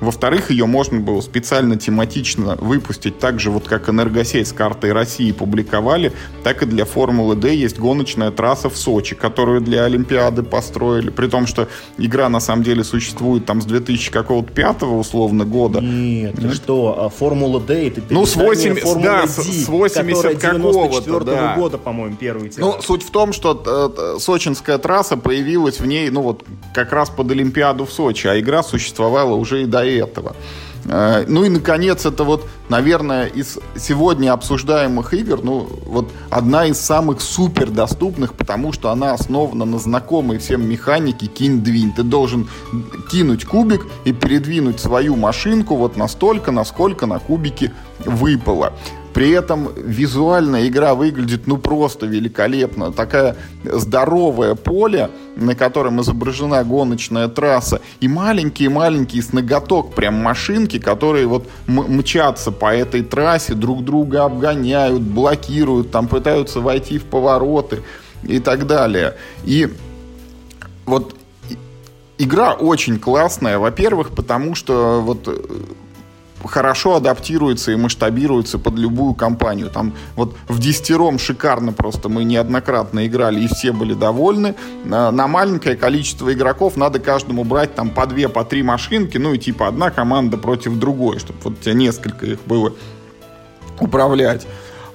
[0.04, 5.32] Во-вторых, ее можно было специально тематично выпустить так же, вот как энергосеть с картой России
[5.32, 6.12] публиковали,
[6.44, 11.28] так и для Формулы D есть гоночная трасса в Сочи, которую для Олимпиады построили, при
[11.28, 15.80] том, что игра на самом деле существует там с 2000 какого-то пятого условно года.
[15.82, 21.20] Нет, ты что, а Формула D это ну, с 80, да, с, с 80 какого-то,
[21.22, 21.56] да.
[21.56, 22.76] года, по-моему, первый тираж.
[22.76, 26.44] Ну, суть в том, что э, сочинская трасса появилась в ней, ну вот,
[26.74, 30.36] как раз под Олимпиаду в Сочи, а игра существовала уже и до этого.
[30.86, 36.80] Э, ну и, наконец, это вот, наверное, из сегодня обсуждаемых игр, ну, вот одна из
[36.80, 41.94] самых супер доступных, потому что она основана на знакомой всем механике кинь-двинь.
[41.94, 42.48] Ты должен
[43.12, 47.72] кинуть кубик и передвинуть свою машинку вот настолько, насколько на кубике
[48.06, 48.74] выпало.
[49.14, 52.92] При этом визуально игра выглядит ну просто великолепно.
[52.92, 61.28] Такая здоровое поле, на котором изображена гоночная трасса, и маленькие-маленькие с ноготок прям машинки, которые
[61.28, 67.84] вот мчатся по этой трассе, друг друга обгоняют, блокируют, там пытаются войти в повороты
[68.24, 69.16] и так далее.
[69.44, 69.70] И
[70.86, 71.16] вот
[72.18, 75.28] игра очень классная, во-первых, потому что вот
[76.44, 79.70] хорошо адаптируется и масштабируется под любую компанию.
[79.70, 84.56] Там вот в десятером шикарно просто мы неоднократно играли и все были довольны.
[84.86, 89.34] На, на маленькое количество игроков надо каждому брать там по две, по три машинки, ну
[89.34, 92.74] и типа одна команда против другой, чтобы вот у тебя несколько их было
[93.80, 94.46] управлять.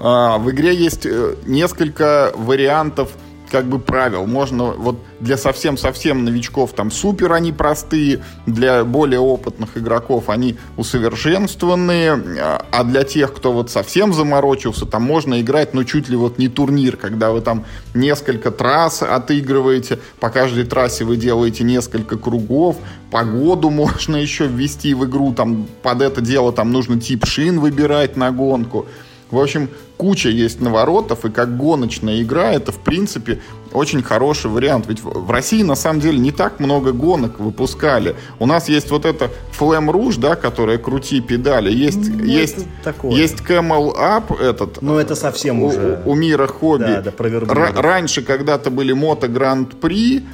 [0.00, 3.10] А, в игре есть э, несколько вариантов
[3.50, 4.26] как бы правил.
[4.26, 12.58] Можно вот для совсем-совсем новичков там супер они простые, для более опытных игроков они усовершенствованные,
[12.70, 16.48] а для тех, кто вот совсем заморочился, там можно играть, ну, чуть ли вот не
[16.48, 22.76] турнир, когда вы там несколько трасс отыгрываете, по каждой трассе вы делаете несколько кругов,
[23.10, 28.16] погоду можно еще ввести в игру, там под это дело там нужно тип шин выбирать
[28.16, 28.86] на гонку.
[29.30, 29.68] В общем,
[29.98, 33.40] куча есть наворотов, и как гоночная игра, это, в принципе,
[33.72, 34.86] очень хороший вариант.
[34.88, 38.16] Ведь в России, на самом деле, не так много гонок выпускали.
[38.38, 41.70] У нас есть вот это Flame Rouge, да, которая крути педали.
[41.70, 42.66] Есть, ну, есть,
[43.10, 44.80] есть Camel Up этот.
[44.80, 46.02] Ну, это совсем у, уже...
[46.06, 46.84] У, мира хобби.
[46.84, 50.24] Да, да, Р- раньше когда-то были Мото Гранд-при,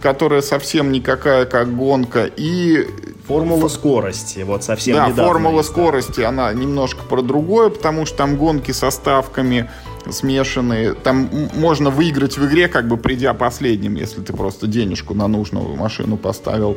[0.00, 2.86] которая совсем никакая, как гонка, и
[3.26, 6.28] Формула скорости, вот совсем Да, недавно формула есть, скорости, да.
[6.28, 9.70] она немножко про другое, потому что там гонки со ставками
[10.10, 10.92] смешанные.
[10.92, 15.74] Там можно выиграть в игре, как бы придя последним, если ты просто денежку на нужную
[15.74, 16.76] машину поставил.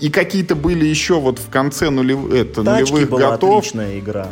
[0.00, 2.32] И какие-то были еще вот в конце нулев...
[2.32, 3.58] это, Тачки нулевых была готов.
[3.58, 4.28] отличная игра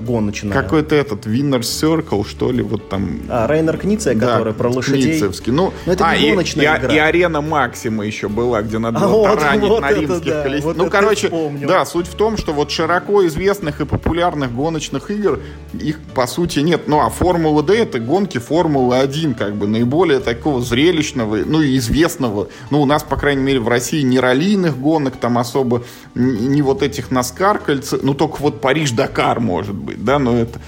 [0.00, 0.52] гоночная.
[0.52, 3.20] Какой-то этот Winner Circle, что ли, вот там.
[3.28, 5.02] А, Рейнер Книция, да, которая про лошадей.
[5.02, 5.52] Кницевский.
[5.52, 6.92] Ну, Но это а, не гоночная и, игра.
[6.92, 10.24] И, и арена Максима еще была, где надо а было вот, таранить вот на римских
[10.24, 10.64] да, колесницах.
[10.64, 11.30] вот ну, короче,
[11.66, 15.40] да, суть в том, что вот широко известных и популярных гоночных игр,
[15.72, 16.82] их по сути нет.
[16.86, 21.76] Ну, а Формула D это гонки Формулы 1, как бы наиболее такого зрелищного, ну и
[21.78, 22.48] известного.
[22.70, 25.82] Ну, у нас, по крайней мере, в России не раллийных гонок там особо,
[26.14, 30.60] не вот этих Наскар кольца, ну, только вот Париж-Дакар, может быть, да, но это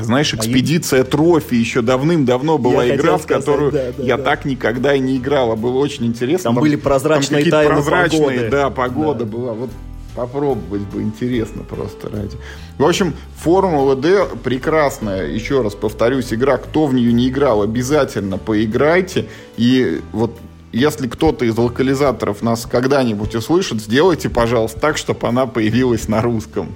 [0.00, 4.24] знаешь, экспедиция трофи еще давным-давно была Я игра, в которую сказать, да, да, я да.
[4.24, 5.56] так никогда и не играла.
[5.56, 6.52] Было очень интересно.
[6.52, 8.48] Там были прозрачные какие-то тайны прозрачные, погоды.
[8.50, 9.24] да, погода Да.
[9.24, 9.52] была.
[9.52, 9.70] Вот
[10.14, 12.36] попробовать бы интересно просто ради.
[12.78, 15.28] В общем, Формула D прекрасная.
[15.28, 19.26] Еще раз повторюсь, игра, кто в нее не играл, обязательно поиграйте.
[19.56, 20.36] И вот
[20.72, 26.74] если кто-то из локализаторов нас когда-нибудь услышит, сделайте, пожалуйста, так, чтобы она появилась на русском.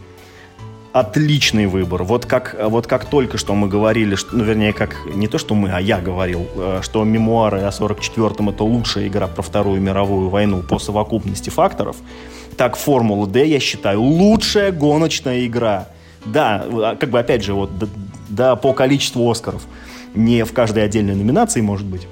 [0.97, 2.05] Отличный выбор.
[2.05, 5.55] Вот как, вот как только что мы говорили, что, ну, вернее, как не то, что
[5.55, 10.31] мы, а я говорил, э, что мемуары о 44-м это лучшая игра про Вторую мировую
[10.31, 11.97] войну по совокупности факторов,
[12.57, 15.89] так Формула D, я считаю, лучшая гоночная игра.
[16.25, 17.71] Да, а, как бы опять же, вот,
[18.31, 19.65] да, по количеству Оскаров.
[20.15, 22.09] Не в каждой отдельной номинации, может быть.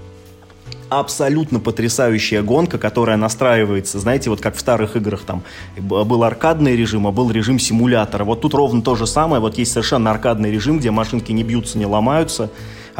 [0.99, 5.43] Абсолютно потрясающая гонка, которая настраивается, знаете, вот как в старых играх там
[5.77, 8.25] был аркадный режим, а был режим симулятора.
[8.25, 11.79] Вот тут ровно то же самое, вот есть совершенно аркадный режим, где машинки не бьются,
[11.79, 12.51] не ломаются,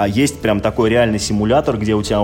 [0.03, 2.21] есть прям такой реальный симулятор, где у тебя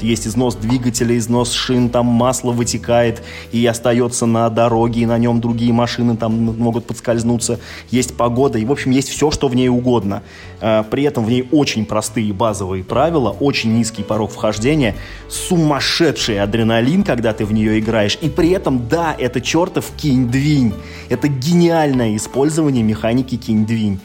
[0.00, 5.40] есть износ двигателя, износ шин, там масло вытекает и остается на дороге, и на нем
[5.40, 7.60] другие машины там могут подскользнуться.
[7.90, 10.22] Есть погода, и, в общем, есть все, что в ней угодно.
[10.60, 14.96] Э, При этом в ней очень простые базовые правила, очень низкий порог вхождения,
[15.28, 18.18] сумасшедший адреналин, когда ты в нее играешь.
[18.20, 20.74] И при этом, да, это чертов кинь-двинь.
[21.08, 24.00] Это гениальное использование механики кинь-двинь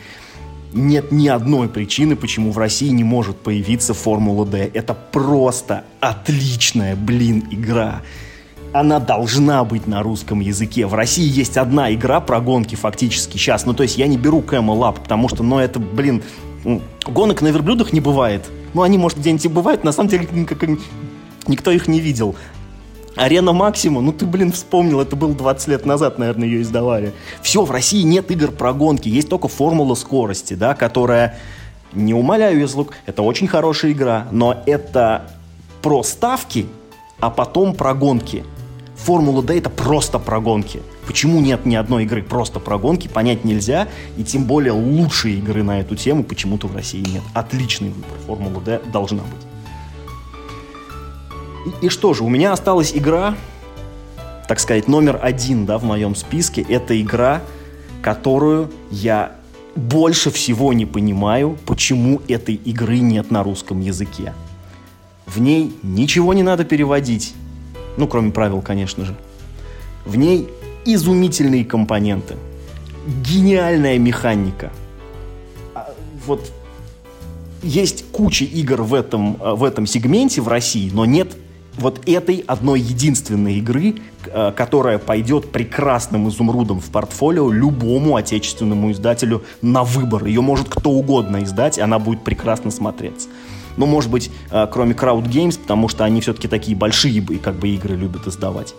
[0.74, 4.70] нет ни одной причины, почему в России не может появиться Формула D.
[4.74, 8.01] Это просто отличная, блин, игра.
[8.74, 10.86] Она должна быть на русском языке.
[10.86, 13.65] В России есть одна игра про гонки фактически сейчас.
[13.65, 16.22] Ну, то есть я не беру Camel Up, потому что, ну, это, блин,
[16.65, 18.45] м, гонок на верблюдах не бывает.
[18.74, 20.68] Ну, они, может, где-нибудь и бывают, на самом деле никак-
[21.47, 22.36] никто их не видел.
[23.18, 27.13] Арена Максима, ну ты, блин, вспомнил, это было 20 лет назад, наверное, ее издавали.
[27.41, 31.39] Все, в России нет игр про гонки, есть только формула скорости, да, которая,
[31.93, 35.32] не умоляю из лук, это очень хорошая игра, но это
[35.82, 36.68] про ставки,
[37.20, 38.43] а потом про гонки.
[38.95, 40.82] Формула D это просто про гонки.
[41.05, 43.88] Почему нет ни одной игры просто про гонки, понять нельзя,
[44.18, 47.24] и тем более лучшей игры на эту тему почему-то в России нет.
[47.34, 48.18] Отличный выбор.
[48.26, 49.46] Формула D должна быть.
[51.82, 53.36] И, что же, у меня осталась игра,
[54.47, 56.61] так сказать, номер один, да, в моем списке.
[56.61, 57.41] Это игра,
[58.01, 59.34] которую я
[59.76, 64.34] больше всего не понимаю, почему этой игры нет на русском языке.
[65.26, 67.34] В ней ничего не надо переводить.
[67.97, 69.15] Ну, кроме правил, конечно же.
[70.05, 70.47] В ней
[70.86, 72.36] изумительные компоненты.
[73.24, 74.72] Гениальная механика.
[75.76, 75.89] А,
[76.26, 76.51] Вот
[77.61, 81.36] есть куча игр в этом, э, в этом сегменте в России, но нет
[81.78, 89.43] вот этой одной единственной игры, э, которая пойдет прекрасным изумрудом в портфолио любому отечественному издателю
[89.61, 90.25] на выбор.
[90.25, 93.30] Ее может кто угодно издать, и она будет прекрасно смотреться.
[93.78, 97.69] Ну, может быть, э, кроме Crowd Games, потому что они все-таки такие большие как бы
[97.69, 98.73] игры любят издавать.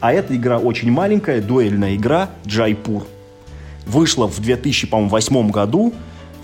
[0.00, 3.06] А эта игра очень маленькая, дуэльная игра Джайпур.
[3.86, 5.92] Вышла в 2008 году.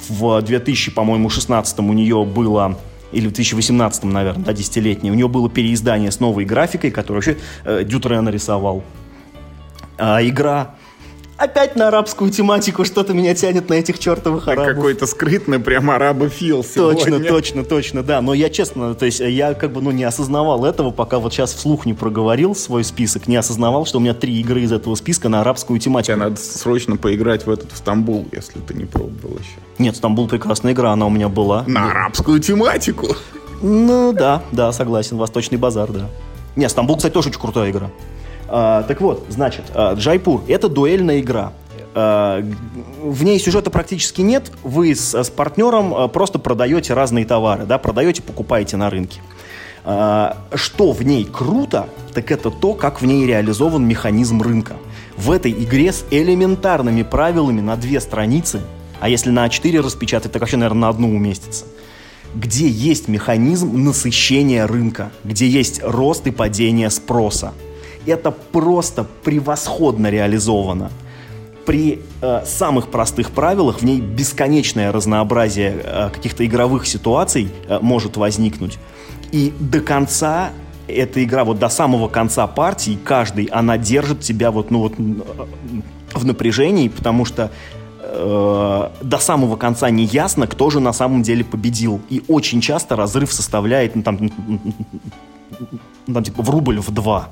[0.08, 2.78] В 2000, по-моему, 16 у нее было
[3.12, 7.40] или в 2018, наверное, да, десятилетнее, у него было переиздание с новой графикой, которую вообще
[7.64, 8.82] э, Дютре нарисовал.
[9.98, 10.74] А игра
[11.40, 14.74] опять на арабскую тематику, что-то меня тянет на этих чертовых арабов.
[14.74, 17.00] Какой-то скрытный прям арабофил сегодня.
[17.00, 18.20] Точно, точно, точно, да.
[18.20, 21.54] Но я честно, то есть я как бы ну, не осознавал этого, пока вот сейчас
[21.54, 25.28] вслух не проговорил свой список, не осознавал, что у меня три игры из этого списка
[25.28, 26.12] на арабскую тематику.
[26.12, 29.58] Тебе надо срочно поиграть в этот в Стамбул, если ты не пробовал еще.
[29.78, 31.64] Нет, Стамбул прекрасная игра, она у меня была.
[31.66, 33.16] На арабскую тематику?
[33.62, 35.16] Ну да, да, согласен.
[35.16, 36.08] Восточный базар, да.
[36.56, 37.90] Нет, Стамбул, кстати, тоже очень крутая игра.
[38.50, 41.52] А, так вот, значит, а, Джайпур– это дуэльная игра.
[41.94, 42.44] А,
[43.02, 44.50] в ней сюжета практически нет.
[44.64, 49.20] Вы с, с партнером просто продаете разные товары, да, продаете, покупаете на рынке.
[49.82, 54.74] Что в ней круто, так это то, как в ней реализован механизм рынка.
[55.16, 58.60] В этой игре с элементарными правилами на две страницы,
[59.00, 61.64] а если на А4 распечатать, так вообще, наверное, на одну уместится–
[62.34, 67.52] где есть механизм насыщения рынка, где есть рост и падение спроса
[68.06, 70.90] это просто превосходно реализовано.
[71.66, 78.16] При э, самых простых правилах в ней бесконечное разнообразие э, каких-то игровых ситуаций э, может
[78.16, 78.78] возникнуть.
[79.30, 80.50] И до конца
[80.88, 84.94] эта игра, вот до самого конца партии, каждый, она держит тебя вот, ну вот
[86.14, 87.50] в напряжении, потому что
[88.00, 92.00] э, до самого конца не ясно, кто же на самом деле победил.
[92.10, 94.30] И очень часто разрыв составляет, ну, там,
[96.06, 97.28] ну, там типа в рубль в два.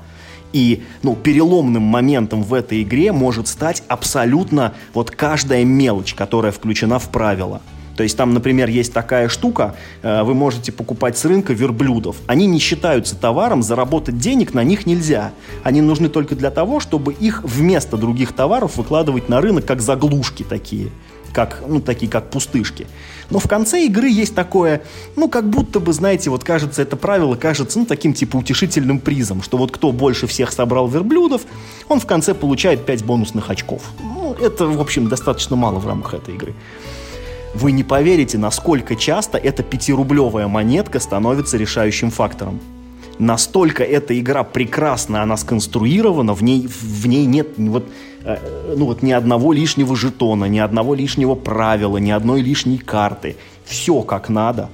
[0.53, 6.99] И ну, переломным моментом в этой игре может стать абсолютно вот каждая мелочь, которая включена
[6.99, 7.61] в правила.
[7.99, 12.15] То есть там, например, есть такая штука, э, вы можете покупать с рынка верблюдов.
[12.27, 15.33] Они не считаются товаром, заработать денег на них нельзя.
[15.63, 20.43] Они нужны только для того, чтобы их вместо других товаров выкладывать на рынок как заглушки
[20.43, 20.91] такие
[21.33, 22.87] как, ну, такие как пустышки.
[23.29, 24.81] Но в конце игры есть такое,
[25.15, 29.41] ну, как будто бы, знаете, вот кажется, это правило кажется, ну, таким типа утешительным призом,
[29.41, 31.43] что вот кто больше всех собрал верблюдов,
[31.87, 33.83] он в конце получает 5 бонусных очков.
[34.01, 36.53] Ну, это, в общем, достаточно мало в рамках этой игры.
[37.55, 42.59] Вы не поверите, насколько часто эта пятирублевая монетка становится решающим фактором
[43.19, 47.87] настолько эта игра прекрасна, она сконструирована, в ней, в ней нет вот,
[48.23, 53.37] ну вот ни одного лишнего жетона, ни одного лишнего правила, ни одной лишней карты.
[53.65, 54.69] Все как надо.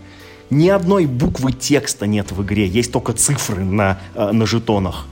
[0.50, 5.08] Ни одной буквы текста нет в игре, есть только цифры на, э, на жетонах.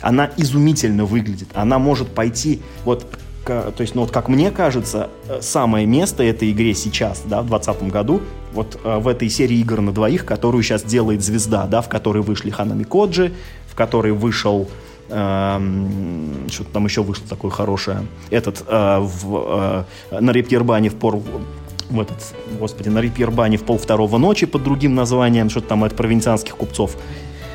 [0.00, 1.48] Она изумительно выглядит.
[1.54, 3.06] Она может пойти, вот
[3.44, 7.48] то есть, ну вот как мне кажется, э, самое место этой игре сейчас, да, в
[7.48, 8.20] 2020 году,
[8.52, 12.22] вот э, в этой серии игр на двоих, которую сейчас делает Звезда, да, в которой
[12.22, 13.32] вышли Ханами Коджи,
[13.66, 14.68] в которой вышел
[15.10, 18.06] что-то там еще вышло такое хорошее.
[18.30, 23.76] Этот э, в, э, на Репьербане в пор в этот, господи, на Репьербане в пол
[23.76, 26.96] второго ночи под другим названием, что-то там от провинцианских купцов.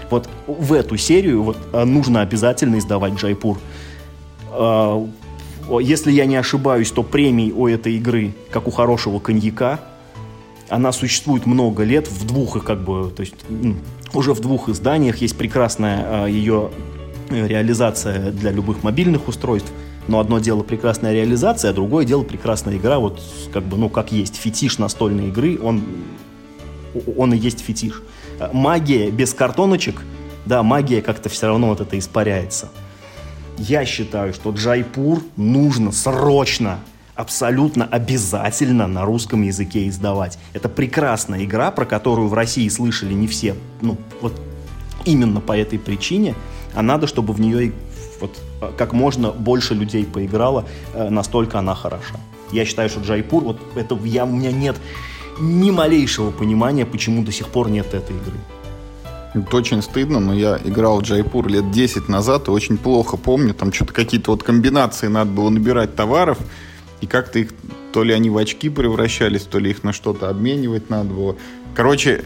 [0.10, 3.58] Вот в эту серию вот, э, нужно обязательно издавать Джайпур.
[5.82, 9.80] Если я не ошибаюсь, то премий у этой игры, как у хорошего коньяка,
[10.70, 13.36] она существует много лет в двух, как бы, то есть
[14.14, 16.70] уже в двух изданиях есть прекрасная ее
[17.30, 19.72] реализация для любых мобильных устройств.
[20.08, 23.20] Но одно дело прекрасная реализация, а другое дело прекрасная игра, вот
[23.52, 25.84] как бы, ну, как есть фетиш настольной игры, он,
[27.18, 28.04] он и есть фетиш.
[28.54, 30.04] Магия без картоночек,
[30.46, 32.70] да, магия как-то все равно вот это испаряется.
[33.58, 36.80] Я считаю, что Джайпур нужно срочно,
[37.16, 40.38] абсолютно обязательно на русском языке издавать.
[40.54, 43.56] Это прекрасная игра, про которую в России слышали не все.
[43.82, 44.40] Ну, вот
[45.06, 46.36] именно по этой причине.
[46.76, 47.72] А надо, чтобы в нее
[48.20, 48.38] вот,
[48.78, 52.16] как можно больше людей поиграло, э, настолько она хороша.
[52.52, 54.76] Я считаю, что Джайпур, вот это я, у меня нет
[55.40, 58.38] ни малейшего понимания, почему до сих пор нет этой игры.
[59.34, 63.54] Это очень стыдно, но я играл в Джайпур лет 10 назад и очень плохо помню.
[63.54, 66.38] Там что-то какие-то вот комбинации надо было набирать товаров,
[67.02, 67.50] и как-то их
[67.92, 71.36] то ли они в очки превращались, то ли их на что-то обменивать надо было.
[71.74, 72.24] Короче,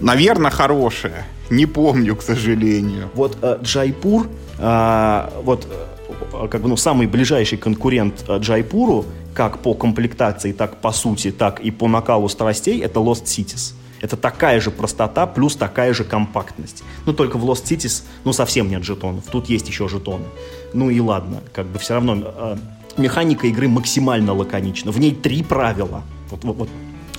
[0.00, 1.26] наверное, хорошая.
[1.50, 3.10] Не помню, к сожалению.
[3.14, 4.28] Вот э, Джайпур,
[4.58, 10.80] э, вот э, как бы ну самый ближайший конкурент э, Джайпуру, как по комплектации, так
[10.80, 13.74] по сути, так и по накалу страстей, это Lost Cities.
[14.00, 16.84] Это такая же простота плюс такая же компактность.
[17.06, 19.24] Ну, только в Lost Cities, ну, совсем нет жетонов.
[19.30, 20.24] Тут есть еще жетоны.
[20.72, 22.56] Ну и ладно, как бы все равно э,
[22.96, 24.92] механика игры максимально лаконична.
[24.92, 26.02] В ней три правила.
[26.30, 26.68] Вот, вот, вот,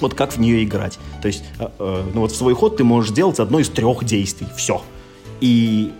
[0.02, 1.00] вот как в нее играть.
[1.22, 4.04] То есть, э, э, ну вот в свой ход ты можешь сделать одно из трех
[4.04, 4.48] действий.
[4.56, 4.82] Все.
[5.42, 5.92] И,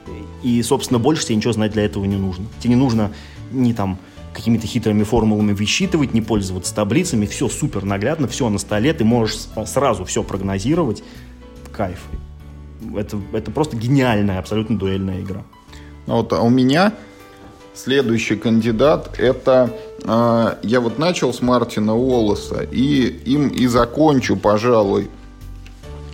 [0.44, 2.46] и, собственно, больше тебе ничего знать для этого не нужно.
[2.60, 3.12] Тебе не нужно
[3.52, 3.98] ни там
[4.34, 7.26] какими-то хитрыми формулами высчитывать, не пользоваться таблицами.
[7.26, 8.94] Все супер наглядно, все на столе.
[8.94, 11.04] Ты можешь сразу все прогнозировать.
[11.72, 12.00] Кайф.
[12.96, 15.44] Это, это просто гениальная, абсолютно дуэльная игра.
[16.08, 16.94] Ну вот а у меня
[17.74, 19.74] следующий кандидат это
[20.06, 25.10] я вот начал с Мартина Уоллеса и им и закончу, пожалуй.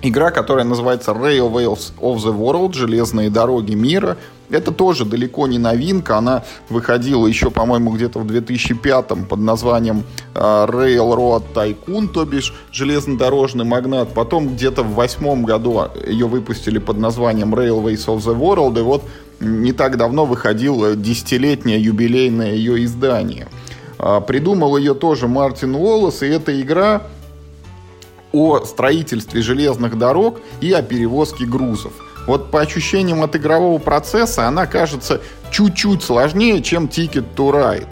[0.01, 4.17] Игра, которая называется Railways of the World, Железные дороги мира.
[4.51, 6.17] Это тоже далеко не новинка.
[6.17, 10.03] Она выходила еще, по-моему, где-то в 2005 под названием
[10.35, 14.13] э, Railroad Tycoon, то бишь железнодорожный магнат.
[14.13, 18.77] Потом где-то в восьмом году ее выпустили под названием Railways of the World.
[18.77, 19.03] И вот
[19.39, 23.47] не так давно выходило десятилетнее юбилейное ее издание.
[23.99, 27.03] Э, придумал ее тоже Мартин Уоллес, и эта игра
[28.31, 31.93] о строительстве железных дорог и о перевозке грузов.
[32.27, 35.21] Вот по ощущениям от игрового процесса она кажется
[35.51, 37.87] чуть-чуть сложнее, чем Ticket to Ride.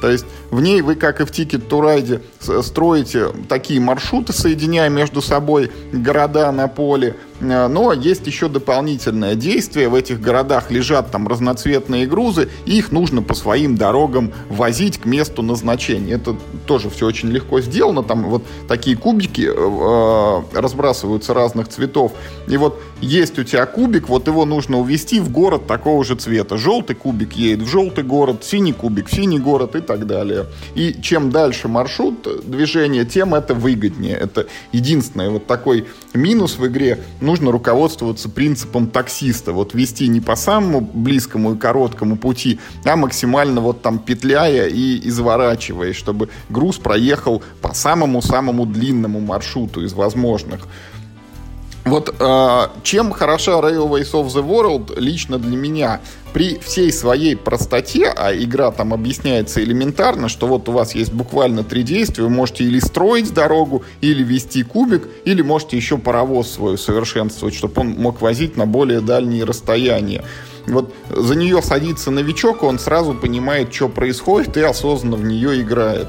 [0.00, 4.88] То есть в ней вы, как и в Ticket to Ride, строите такие маршруты, соединяя
[4.88, 9.88] между собой города на поле, но есть еще дополнительное действие.
[9.88, 15.04] В этих городах лежат там разноцветные грузы, и их нужно по своим дорогам возить к
[15.04, 16.14] месту назначения.
[16.14, 16.36] Это
[16.66, 18.02] тоже все очень легко сделано.
[18.02, 22.12] Там вот такие кубики э, э, разбрасываются разных цветов.
[22.48, 26.56] И вот есть у тебя кубик, вот его нужно увезти в город такого же цвета.
[26.56, 30.46] Желтый кубик едет в желтый город, синий кубик в синий город и так далее.
[30.74, 34.16] И чем дальше маршрут движения, тем это выгоднее.
[34.16, 35.86] Это единственный вот такой
[36.18, 39.52] минус в игре нужно руководствоваться принципом таксиста.
[39.52, 45.08] Вот вести не по самому близкому и короткому пути, а максимально вот там петляя и
[45.08, 50.66] изворачивая, чтобы груз проехал по самому-самому длинному маршруту из возможных.
[51.88, 56.00] Вот э, чем хороша Railways of the World лично для меня?
[56.32, 61.64] При всей своей простоте, а игра там объясняется элементарно, что вот у вас есть буквально
[61.64, 66.78] три действия, вы можете или строить дорогу, или вести кубик, или можете еще паровоз свой
[66.78, 70.24] совершенствовать, чтобы он мог возить на более дальние расстояния.
[70.66, 76.08] Вот за нее садится новичок, он сразу понимает, что происходит, и осознанно в нее играет.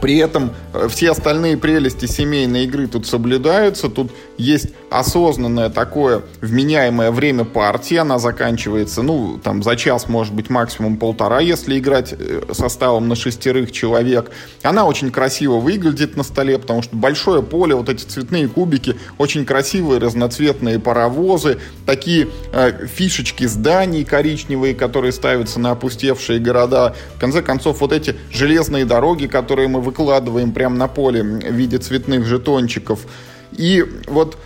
[0.00, 3.88] При этом э, все остальные прелести семейной игры тут соблюдаются.
[3.88, 7.96] Тут есть осознанное такое вменяемое время партии.
[7.96, 13.16] Она заканчивается, ну, там, за час, может быть, максимум полтора, если играть э, составом на
[13.16, 14.30] шестерых человек.
[14.62, 19.44] Она очень красиво выглядит на столе, потому что большое поле, вот эти цветные кубики, очень
[19.44, 26.94] красивые разноцветные паровозы, такие э, фишечки зданий коричневые, которые ставятся на опустевшие города.
[27.16, 31.78] В конце концов, вот эти железные дороги, которые мы выкладываем прямо на поле в виде
[31.78, 33.06] цветных жетончиков.
[33.52, 34.36] И вот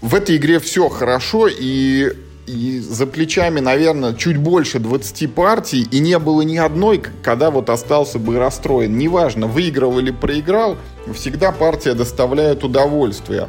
[0.00, 2.12] в этой игре все хорошо, и,
[2.46, 7.70] и за плечами, наверное, чуть больше 20 партий, и не было ни одной, когда вот
[7.70, 8.96] остался бы расстроен.
[8.98, 10.76] Неважно, выиграл или проиграл,
[11.14, 13.48] всегда партия доставляет удовольствие.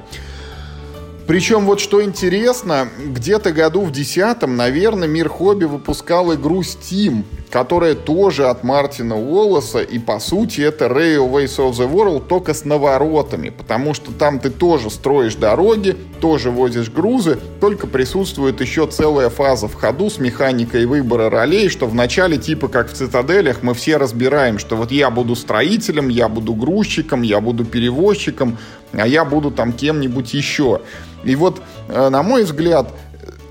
[1.27, 7.95] Причем вот что интересно, где-то году в десятом, наверное, Мир Хобби выпускал игру Steam, которая
[7.95, 13.49] тоже от Мартина Уоллеса, и по сути это Railways of the World, только с наворотами,
[13.49, 19.67] потому что там ты тоже строишь дороги, тоже возишь грузы, только присутствует еще целая фаза
[19.67, 24.59] в ходу с механикой выбора ролей, что вначале типа как в цитаделях мы все разбираем,
[24.59, 28.57] что вот я буду строителем, я буду грузчиком, я буду перевозчиком,
[28.91, 30.81] а я буду там кем-нибудь еще.
[31.23, 32.93] И вот, э, на мой взгляд,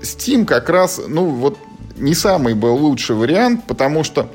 [0.01, 1.57] Steam как раз, ну вот,
[1.97, 4.29] не самый был лучший вариант, потому что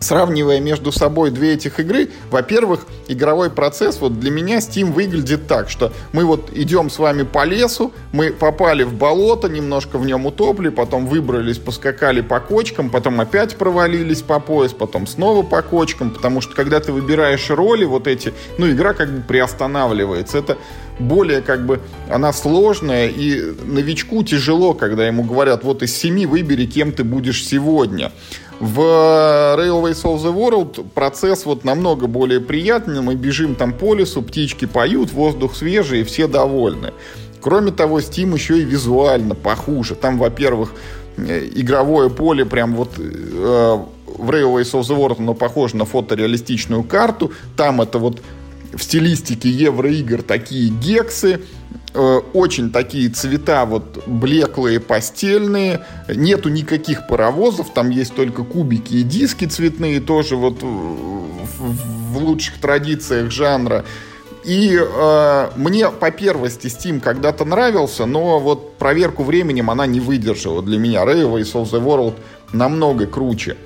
[0.00, 5.68] Сравнивая между собой две этих игры, во-первых, игровой процесс вот для меня Steam выглядит так,
[5.70, 10.26] что мы вот идем с вами по лесу, мы попали в болото, немножко в нем
[10.26, 16.10] утопли, потом выбрались, поскакали по кочкам, потом опять провалились по пояс, потом снова по кочкам,
[16.10, 20.38] потому что когда ты выбираешь роли вот эти, ну игра как бы приостанавливается.
[20.38, 20.58] Это
[20.98, 26.66] более как бы она сложная, и новичку тяжело, когда ему говорят, вот из семи выбери,
[26.66, 28.12] кем ты будешь сегодня.
[28.60, 33.00] В Railways of the World процесс вот намного более приятный.
[33.00, 36.92] Мы бежим там по лесу, птички поют, воздух свежий, и все довольны.
[37.40, 39.94] Кроме того, Steam еще и визуально похуже.
[39.94, 40.72] Там, во-первых,
[41.16, 46.82] э, игровое поле прям вот э, в Railways of the World оно похоже на фотореалистичную
[46.82, 47.30] карту.
[47.56, 48.20] Там это вот
[48.72, 51.40] в стилистике евроигр такие гексы,
[51.94, 55.84] очень такие цвета вот блеклые, постельные.
[56.08, 62.58] Нету никаких паровозов, там есть только кубики и диски цветные, тоже вот в, в лучших
[62.58, 63.84] традициях жанра.
[64.44, 70.62] И э, мне по первости Steam когда-то нравился, но вот проверку временем она не выдержала
[70.62, 71.04] для меня.
[71.04, 72.14] Railways of the World
[72.52, 73.56] намного круче.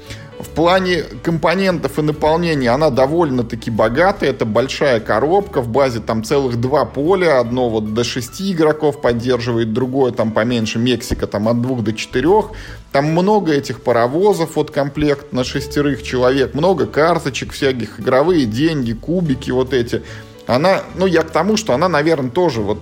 [0.43, 4.30] В плане компонентов и наполнения она довольно-таки богатая.
[4.30, 5.61] Это большая коробка.
[5.61, 7.38] В базе там целых два поля.
[7.38, 10.78] Одно вот до шести игроков поддерживает, другое там поменьше.
[10.78, 12.51] Мексика там от двух до четырех.
[12.90, 16.55] Там много этих паровозов, вот комплект на шестерых человек.
[16.55, 20.03] Много карточек всяких, игровые деньги, кубики вот эти.
[20.47, 22.80] Она, ну я к тому, что она, наверное, тоже вот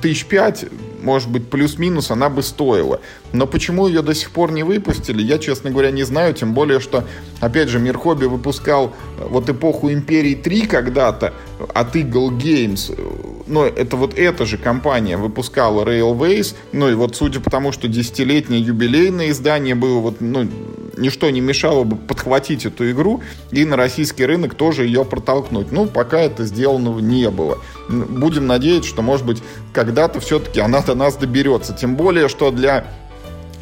[0.00, 0.64] тысяч пять
[1.02, 3.00] может быть, плюс-минус она бы стоила.
[3.32, 6.34] Но почему ее до сих пор не выпустили, я, честно говоря, не знаю.
[6.34, 7.04] Тем более, что,
[7.40, 11.34] опять же, Мир Хобби выпускал э, вот эпоху Империи 3 когда-то
[11.74, 13.41] от Eagle Games.
[13.52, 16.54] Но это вот эта же компания выпускала Railways.
[16.72, 20.48] Ну и вот судя по тому, что десятилетнее юбилейное издание было, вот, ну,
[20.96, 25.70] ничто не мешало бы подхватить эту игру и на российский рынок тоже ее протолкнуть.
[25.70, 27.58] Ну, пока это сделано не было.
[27.90, 29.42] Будем надеяться, что, может быть,
[29.74, 31.74] когда-то все-таки она до нас доберется.
[31.74, 32.86] Тем более, что для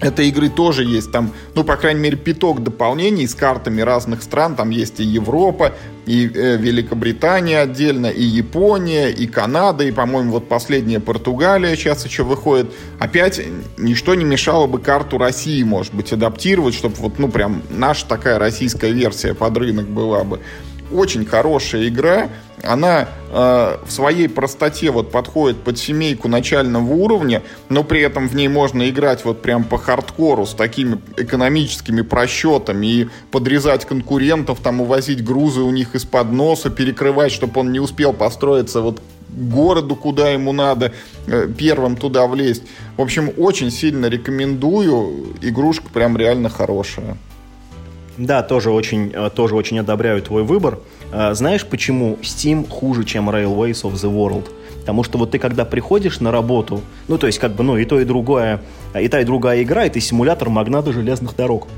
[0.01, 4.57] этой игры тоже есть там, ну, по крайней мере, пяток дополнений с картами разных стран.
[4.57, 5.74] Там есть и Европа,
[6.07, 12.24] и э, Великобритания отдельно, и Япония, и Канада, и, по-моему, вот последняя Португалия сейчас еще
[12.24, 12.70] выходит.
[12.98, 13.40] Опять
[13.76, 18.38] ничто не мешало бы карту России, может быть, адаптировать, чтобы вот, ну, прям наша такая
[18.38, 20.40] российская версия под рынок была бы
[20.92, 22.28] очень хорошая игра.
[22.62, 28.34] Она э, в своей простоте вот подходит под семейку начального уровня, но при этом в
[28.34, 34.80] ней можно играть вот прям по хардкору с такими экономическими просчетами и подрезать конкурентов, там
[34.80, 39.00] увозить грузы у них из-под носа, перекрывать, чтобы он не успел построиться вот
[39.30, 40.92] городу, куда ему надо,
[41.26, 42.64] э, первым туда влезть.
[42.96, 45.34] В общем, очень сильно рекомендую.
[45.40, 47.16] Игрушка прям реально хорошая.
[48.18, 50.78] Да, тоже очень, э, тоже очень одобряю твой выбор.
[51.12, 54.50] Э, знаешь, почему Steam хуже, чем Railways of the World?
[54.80, 57.84] Потому что вот ты когда приходишь на работу, ну то есть как бы, ну и
[57.84, 58.61] то, и другое,
[58.98, 61.68] и та, и другая игра, это симулятор магната железных дорог.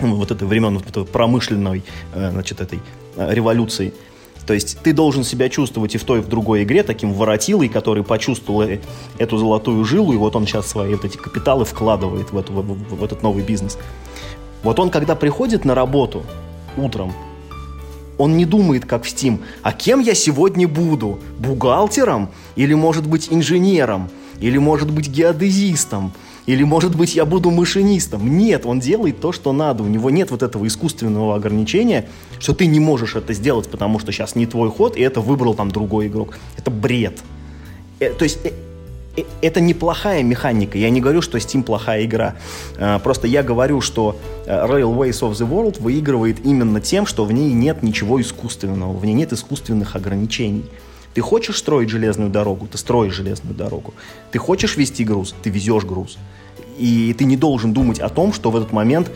[0.00, 1.82] Ну, вот это времен вот промышленной,
[2.14, 2.80] э, значит, этой
[3.16, 3.92] революции.
[4.46, 7.68] То есть ты должен себя чувствовать и в той, и в другой игре таким воротилой,
[7.68, 8.68] который почувствовал
[9.18, 12.96] эту золотую жилу, и вот он сейчас свои вот эти капиталы вкладывает в, эту, в,
[12.96, 13.78] в этот новый бизнес.
[14.62, 16.24] Вот он, когда приходит на работу
[16.76, 17.14] утром,
[18.18, 21.18] он не думает, как в Steam, а кем я сегодня буду?
[21.38, 22.28] Бухгалтером?
[22.56, 24.08] Или, может быть, инженером?
[24.40, 26.12] Или, может быть, геодезистом?
[26.46, 28.36] Или, может быть, я буду машинистом?
[28.36, 29.82] Нет, он делает то, что надо.
[29.82, 32.08] У него нет вот этого искусственного ограничения,
[32.38, 35.54] что ты не можешь это сделать, потому что сейчас не твой ход, и это выбрал
[35.54, 36.36] там другой игрок.
[36.58, 37.22] Это бред.
[37.98, 38.52] Э, то есть э,
[39.42, 40.78] это неплохая механика.
[40.78, 42.36] Я не говорю, что Steam плохая игра.
[42.76, 47.32] Э, просто я говорю, что э, Railways of the World выигрывает именно тем, что в
[47.32, 50.64] ней нет ничего искусственного, в ней нет искусственных ограничений.
[51.14, 53.94] Ты хочешь строить железную дорогу, ты строишь железную дорогу.
[54.32, 56.18] Ты хочешь вести груз, ты везешь груз.
[56.76, 59.10] И ты не должен думать о том, что в этот момент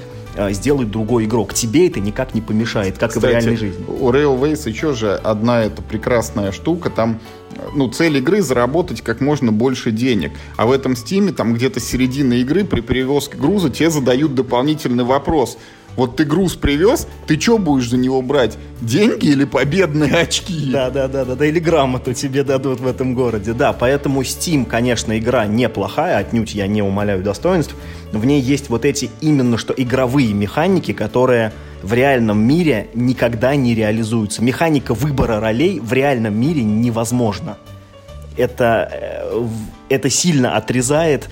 [0.51, 1.55] сделает другой игрок.
[1.55, 3.85] Тебе это никак не помешает, как Кстати, и в реальной жизни.
[3.87, 6.91] У Railways еще же одна эта прекрасная штука.
[6.91, 7.20] Там
[7.74, 10.33] ну, цель игры заработать как можно больше денег.
[10.57, 15.59] А в этом стиме, там где-то середина игры, при перевозке груза, тебе задают дополнительный вопрос.
[15.99, 18.57] Вот ты груз привез, ты что будешь за него брать?
[18.80, 20.70] Деньги или победные очки?
[20.70, 23.53] Да, да, да, да, да, или грамоту тебе дадут в этом городе.
[23.53, 27.74] Да, поэтому Steam, конечно, игра неплохая, отнюдь я не умоляю достоинств.
[28.12, 33.74] В ней есть вот эти именно что игровые механики, которые в реальном мире никогда не
[33.74, 34.40] реализуются.
[34.40, 37.59] Механика выбора ролей в реальном мире невозможна.
[38.36, 39.46] Это, э,
[39.88, 41.28] это сильно отрезает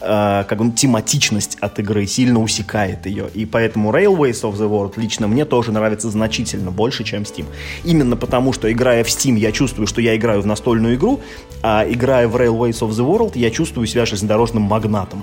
[0.00, 3.28] э, как бы тематичность от игры, сильно усекает ее.
[3.34, 7.46] И поэтому Railways of the World лично мне тоже нравится значительно больше, чем Steam.
[7.84, 11.20] Именно потому, что играя в Steam, я чувствую, что я играю в настольную игру,
[11.62, 15.22] а играя в Railways of the World, я чувствую себя железнодорожным магнатом.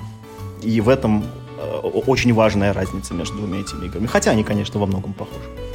[0.61, 1.23] И в этом
[1.83, 4.07] очень важная разница между двумя этими играми.
[4.07, 5.66] Хотя они, конечно, во многом похожи.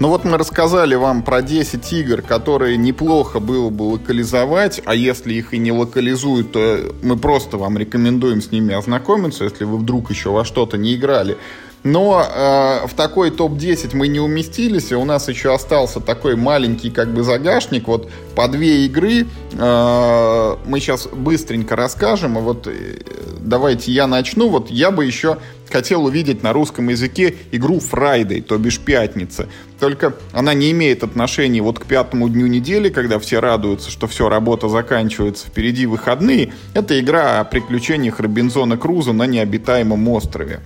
[0.00, 5.34] Ну вот мы рассказали вам про 10 игр, которые неплохо было бы локализовать, а если
[5.34, 10.10] их и не локализуют, то мы просто вам рекомендуем с ними ознакомиться, если вы вдруг
[10.10, 11.36] еще во что-то не играли.
[11.82, 16.90] Но э, в такой топ-10 мы не уместились, и у нас еще остался такой маленький
[16.90, 17.88] как бы загашник.
[17.88, 22.38] Вот по две игры э, мы сейчас быстренько расскажем.
[22.38, 22.98] И вот э,
[23.40, 24.48] давайте я начну.
[24.48, 25.38] Вот я бы еще
[25.70, 29.48] хотел увидеть на русском языке игру Friday, то бишь пятница.
[29.78, 34.28] Только она не имеет отношения вот к пятому дню недели, когда все радуются, что все,
[34.28, 36.52] работа заканчивается, впереди выходные.
[36.74, 40.60] Это игра о приключениях Робинзона Круза на необитаемом острове.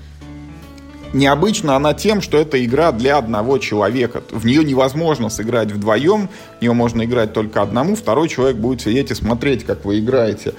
[1.14, 4.24] Необычна она тем, что это игра для одного человека.
[4.32, 9.12] В нее невозможно сыграть вдвоем, в нее можно играть только одному, второй человек будет сидеть
[9.12, 10.54] и смотреть, как вы играете.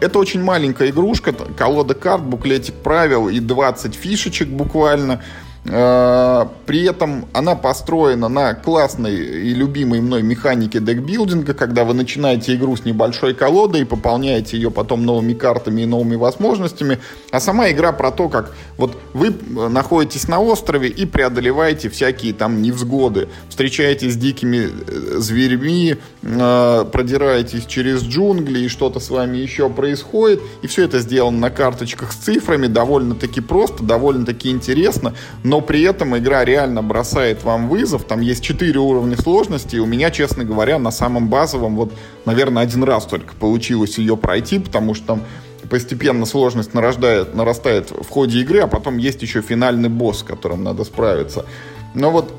[0.00, 5.20] Это очень маленькая игрушка, колода карт, буклетик правил и 20 фишечек буквально.
[5.64, 12.56] Э, при этом она построена на классной и любимой мной механике декбилдинга, когда вы начинаете
[12.56, 16.98] игру с небольшой колодой и пополняете ее потом новыми картами и новыми возможностями.
[17.30, 22.60] А сама игра про то, как вот вы находитесь на острове и преодолеваете всякие там
[22.60, 23.28] невзгоды.
[23.48, 30.40] Встречаетесь с дикими э, зверьми, э, продираетесь через джунгли и что-то с вами еще происходит.
[30.62, 35.14] И все это сделано на карточках с цифрами, довольно-таки просто, довольно-таки интересно
[35.52, 38.04] но при этом игра реально бросает вам вызов.
[38.04, 41.92] Там есть четыре уровня сложности, и у меня, честно говоря, на самом базовом, вот,
[42.24, 45.22] наверное, один раз только получилось ее пройти, потому что там
[45.68, 50.64] постепенно сложность нарождает, нарастает в ходе игры, а потом есть еще финальный босс, с которым
[50.64, 51.44] надо справиться.
[51.92, 52.32] Но вот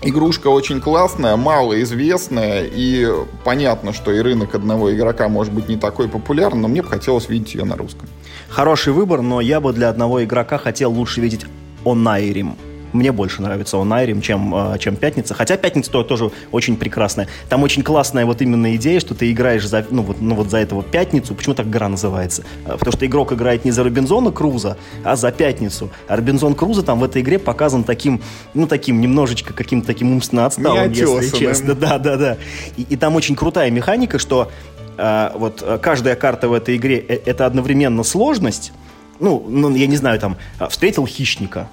[0.00, 3.04] Игрушка очень классная, малоизвестная, и
[3.42, 7.28] понятно, что и рынок одного игрока может быть не такой популярный, но мне бы хотелось
[7.28, 8.08] видеть ее на русском.
[8.48, 11.46] Хороший выбор, но я бы для одного игрока хотел лучше видеть
[11.84, 12.56] Онайрим.
[12.92, 15.34] Мне больше нравится Онайрим, чем, а, чем Пятница.
[15.34, 17.28] Хотя Пятница то, тоже очень прекрасная.
[17.48, 20.58] Там очень классная вот именно идея, что ты играешь за, ну, вот, ну, вот за
[20.58, 21.34] этого Пятницу.
[21.34, 22.44] Почему так игра называется?
[22.64, 25.90] А, потому что игрок играет не за Робинзона Круза, а за Пятницу.
[26.08, 28.22] А Робинзон Круза там в этой игре показан таким,
[28.54, 31.74] ну, таким немножечко каким-то таким умственно отсталым, если честно.
[31.74, 32.36] Да, да, да.
[32.76, 34.50] И, и там очень крутая механика, что
[34.96, 38.72] э, вот каждая карта в этой игре э, это одновременно сложность,
[39.20, 41.68] ну, ну, я не знаю, там, а, встретил хищника,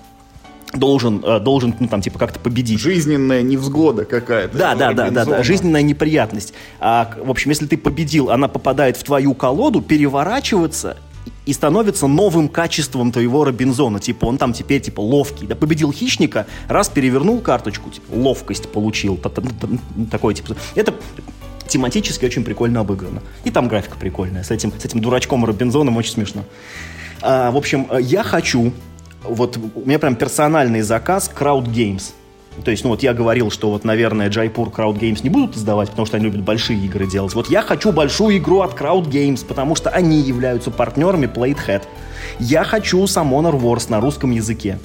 [0.73, 2.79] должен, а, должен ну, там, типа, как-то победить.
[2.79, 4.57] Жизненная невзгода какая-то.
[4.57, 6.53] Да, да, да, да, да, жизненная неприятность.
[6.79, 10.97] А, в общем, если ты победил, она попадает в твою колоду, переворачивается
[11.45, 13.99] и становится новым качеством твоего Робинзона.
[13.99, 15.47] Типа, он там теперь, типа, ловкий.
[15.47, 19.17] Да победил хищника, раз перевернул карточку, типа, ловкость получил.
[20.11, 20.93] Такой, типа, это
[21.67, 23.21] тематически очень прикольно обыграно.
[23.43, 24.43] И там графика прикольная.
[24.43, 26.43] С этим, с этим дурачком Робинзоном очень смешно.
[27.21, 28.71] А, в общем, я хочу,
[29.23, 32.13] вот у меня прям персональный заказ Crowd Games.
[32.63, 35.89] То есть, ну вот я говорил, что вот, наверное, Jaipur Crowd Games не будут издавать,
[35.89, 37.33] потому что они любят большие игры делать.
[37.33, 41.83] Вот я хочу большую игру от Crowd Games, потому что они являются партнерами Playhead.
[42.39, 44.79] Я хочу Summoner Wars на русском языке.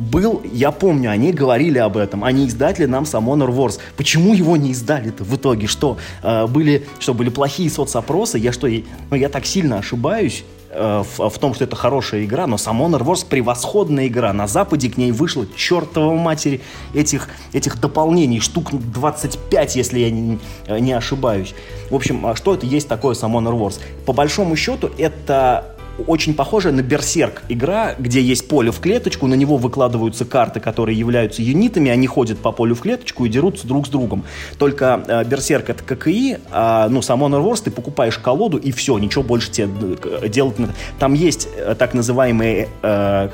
[0.00, 3.78] Был, я помню, они говорили об этом, они издатели нам Summoner Wars.
[3.98, 5.66] Почему его не издали-то в итоге?
[5.66, 8.38] Что, э, были, что, были плохие соцопросы?
[8.38, 10.42] Я что, ну, я так сильно ошибаюсь?
[10.70, 14.32] Э, в, в том, что это хорошая игра, но сам Honor Wars превосходная игра.
[14.32, 16.62] На Западе к ней вышло чертова матери
[16.94, 21.54] этих, этих дополнений, штук 25, если я не, не ошибаюсь.
[21.90, 23.80] В общем, а что это есть такое сам Honor Wars?
[24.06, 25.76] По большому счету, это
[26.06, 30.98] очень похожая на Берсерк игра, где есть поле в клеточку, на него выкладываются карты, которые
[30.98, 34.24] являются юнитами, они ходят по полю в клеточку и дерутся друг с другом.
[34.58, 38.98] Только э, Берсерк это ККИ, а ну, сам Honor Wars ты покупаешь колоду и все,
[38.98, 39.68] ничего больше тебе
[40.02, 40.56] э, делать
[40.98, 43.28] Там есть э, так называемый э,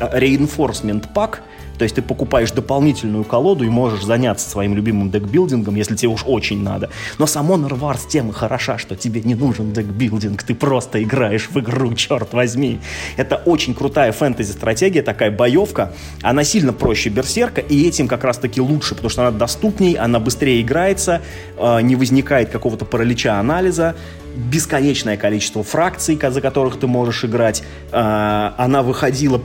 [0.00, 1.38] reinforcement pack,
[1.78, 6.24] то есть ты покупаешь дополнительную колоду и можешь заняться своим любимым декбилдингом, если тебе уж
[6.26, 6.90] очень надо.
[7.18, 11.48] Но сам Honor Wars тем и хороша, что тебе не нужен декбилдинг, ты просто играешь
[11.50, 12.80] в игру, черт возьми.
[13.16, 15.92] Это очень крутая фэнтези-стратегия, такая боевка.
[16.22, 20.60] Она сильно проще Берсерка, и этим как раз-таки лучше, потому что она доступней, она быстрее
[20.60, 21.22] играется,
[21.58, 23.96] э, не возникает какого-то паралича анализа,
[24.36, 27.62] бесконечное количество фракций, за которых ты можешь играть.
[27.92, 29.40] Э, она выходила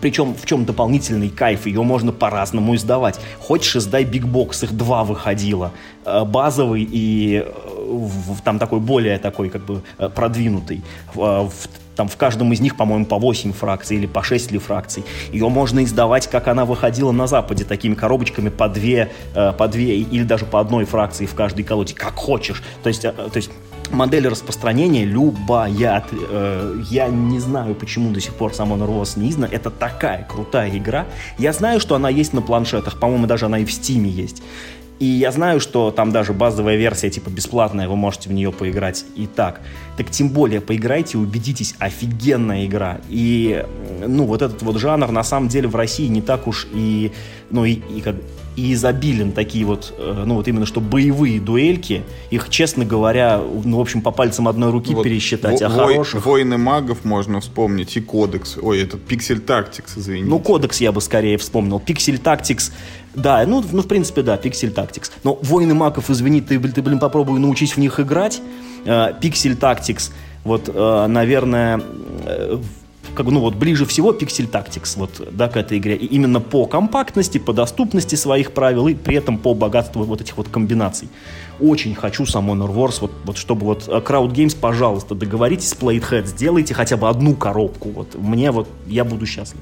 [0.00, 3.20] причем в чем дополнительный кайф, ее можно по-разному издавать.
[3.38, 5.72] Хочешь, издай бигбокс, их два выходило.
[6.04, 8.14] Э, базовый и э,
[8.44, 10.82] там такой более такой как бы э, продвинутый.
[11.14, 11.50] В,
[11.96, 15.04] там в каждом из них, по-моему, по 8 фракций или по 6 ли фракций.
[15.32, 20.22] Ее можно издавать, как она выходила на Западе, такими коробочками по две, по две или
[20.22, 22.62] даже по одной фракции в каждой колоде, как хочешь.
[22.82, 23.50] То есть, то есть
[23.90, 26.04] модель распространения любая.
[26.12, 29.48] Э, я не знаю, почему до сих пор сам Honor Wars не издана.
[29.50, 31.06] Это такая крутая игра.
[31.38, 32.98] Я знаю, что она есть на планшетах.
[32.98, 34.42] По-моему, даже она и в Стиме есть.
[35.00, 39.06] И я знаю, что там даже базовая версия, типа бесплатная, вы можете в нее поиграть
[39.16, 39.62] и так.
[39.96, 43.00] Так тем более поиграйте, убедитесь, офигенная игра.
[43.08, 43.64] И,
[44.06, 47.12] ну, вот этот вот жанр, на самом деле, в России не так уж и,
[47.48, 48.16] ну, и, и как
[48.56, 53.78] и изобилен такие вот, э, ну вот именно что боевые дуэльки, их, честно говоря, ну,
[53.78, 56.26] в общем, по пальцам одной руки вот пересчитать, во- а хороших...
[56.26, 60.28] Войны магов можно вспомнить, и Кодекс, ой, этот Пиксель Тактикс, извините.
[60.28, 61.80] Ну, Кодекс я бы скорее вспомнил.
[61.80, 62.72] Пиксель Тактикс,
[63.14, 65.12] да, ну, ну, в принципе, да, Пиксель Тактикс.
[65.24, 68.40] Но Войны магов, извини, ты, ты блин, попробуй научись в них играть.
[69.20, 70.10] Пиксель Тактикс,
[70.44, 71.80] вот, э, наверное,
[72.24, 72.58] э,
[73.14, 75.96] как, ну вот ближе всего Pixel Tactics вот, да, к этой игре.
[75.96, 80.36] И именно по компактности, по доступности своих правил и при этом по богатству вот этих
[80.36, 81.08] вот комбинаций.
[81.60, 85.74] Очень хочу сам Honor Wars, вот, вот чтобы вот э, Crowd Games, пожалуйста, договоритесь с
[85.74, 87.90] Playhead, сделайте хотя бы одну коробку.
[87.90, 89.60] Вот мне вот, я буду счастлив.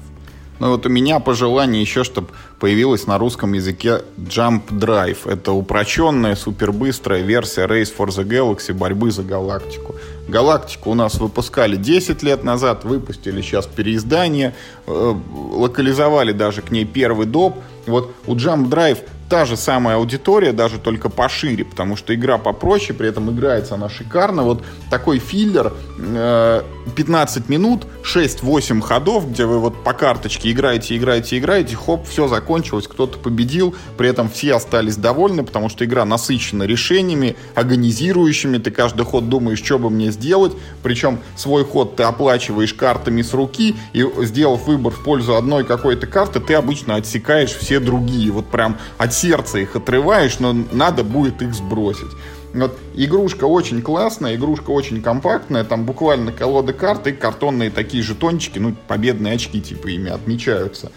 [0.59, 2.27] Ну вот у меня пожелание еще, чтобы
[2.59, 5.19] появилась на русском языке Jump Drive.
[5.29, 9.95] Это упрощенная, супербыстрая версия Race for the Galaxy борьбы за галактику.
[10.29, 14.55] Галактику у нас выпускали 10 лет назад, выпустили сейчас переиздание,
[14.87, 15.15] э,
[15.51, 17.55] локализовали даже к ней первый доп.
[17.85, 18.99] Вот у Jump Drive
[19.29, 23.87] та же самая аудитория, даже только пошире, потому что игра попроще, при этом играется она
[23.87, 24.43] шикарно.
[24.43, 31.37] Вот такой филлер, 15 э, минут, 6-8 ходов, где вы вот по карточке играете, играете,
[31.37, 36.63] играете, хоп, все закончилось, кто-то победил, при этом все остались довольны, потому что игра насыщена
[36.63, 42.73] решениями, агонизирующими, ты каждый ход думаешь, что бы мне сделать, причем свой ход ты оплачиваешь
[42.73, 47.79] картами с руки, и сделав выбор в пользу одной какой-то карты, ты обычно отсекаешь все
[47.79, 52.11] другие, вот прям от сердце их отрываешь, но надо будет их сбросить.
[52.53, 58.57] Вот игрушка очень классная, игрушка очень компактная, там буквально колода карт и картонные такие жетончики,
[58.57, 60.91] ну, победные очки типа ими отмечаются.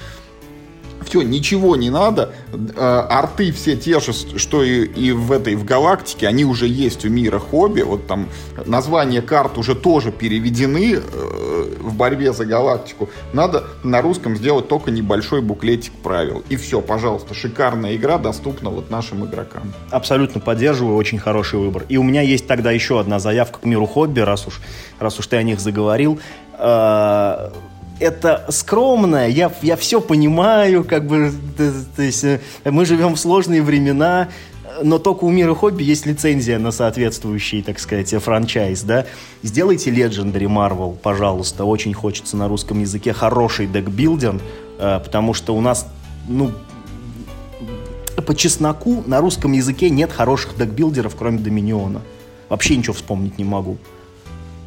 [1.13, 2.33] Все, ничего не надо.
[2.75, 7.05] Э, арты все те же, что и, и в этой, в галактике, они уже есть
[7.05, 7.83] у мира хобби.
[7.83, 8.31] Вот там
[8.65, 13.11] названия карт уже тоже переведены э, в борьбе за галактику.
[13.35, 16.43] Надо на русском сделать только небольшой буклетик правил.
[16.49, 19.75] И все, пожалуйста, шикарная игра доступна вот нашим игрокам.
[19.91, 21.85] Абсолютно поддерживаю, очень хороший выбор.
[21.91, 24.63] И у меня есть тогда еще одна заявка к миру хобби, раз уж,
[24.99, 26.19] раз уж ты о них заговорил
[26.59, 27.51] э,
[28.03, 31.33] это скромное, я, я все понимаю, как бы,
[31.97, 34.29] то, есть э, мы живем в сложные времена,
[34.83, 39.07] но только у мира хобби есть лицензия на соответствующий, так сказать, франчайз, да.
[39.43, 44.41] Сделайте Legendary Marvel, пожалуйста, очень хочется на русском языке хороший декбилдер,
[44.79, 45.87] э, потому что у нас,
[46.29, 46.51] ну,
[48.27, 52.03] по чесноку на русском языке нет хороших декбилдеров, кроме Доминиона.
[52.49, 53.79] Вообще ничего вспомнить не могу.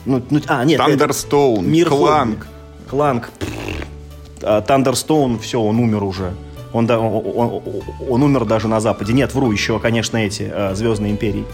[0.05, 0.79] Ну, ну, а, нет.
[0.79, 2.39] Thunderstone, Мир Clank.
[2.39, 2.54] Хобби.
[2.89, 3.31] Clank,
[4.41, 6.33] Thunderstone, все, он умер уже.
[6.73, 7.61] Он, он, он,
[8.09, 9.13] он умер даже на Западе.
[9.13, 11.45] Нет, вру, еще, конечно, эти э, Звездные империи.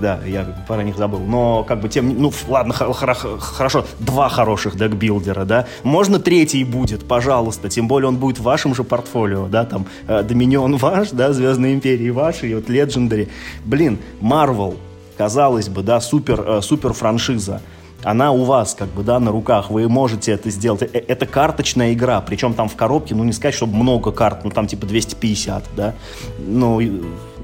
[0.00, 1.20] Да, я про них забыл.
[1.20, 2.20] Но, как бы, тем...
[2.20, 5.66] Ну, ладно, хорошо, два хороших deckbuilder а, да.
[5.84, 7.68] Можно третий будет, пожалуйста.
[7.68, 11.74] Тем более он будет в вашем же портфолио, да, там, э, Доминион ваш, да, Звездные
[11.74, 13.28] империи ваши, и вот Legendary.
[13.64, 14.76] Блин, Marvel,
[15.16, 17.62] казалось бы, да, супер, супер франшиза
[18.04, 20.82] она у вас как бы, да, на руках, вы можете это сделать.
[20.82, 24.50] Э, это карточная игра, причем там в коробке, ну, не сказать, чтобы много карт, ну,
[24.50, 25.94] там типа 250, да,
[26.38, 26.80] ну,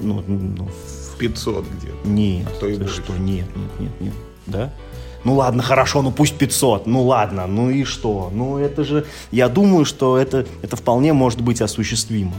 [0.01, 0.69] ну, ну
[1.19, 2.09] 500 где-то.
[2.09, 4.15] Нет, а то ты что, нет, нет, нет, нет,
[4.47, 4.73] да?
[5.23, 8.31] Ну ладно, хорошо, ну пусть 500, ну ладно, ну и что?
[8.33, 12.33] Ну это же, я думаю, что это, это вполне может быть осуществимо.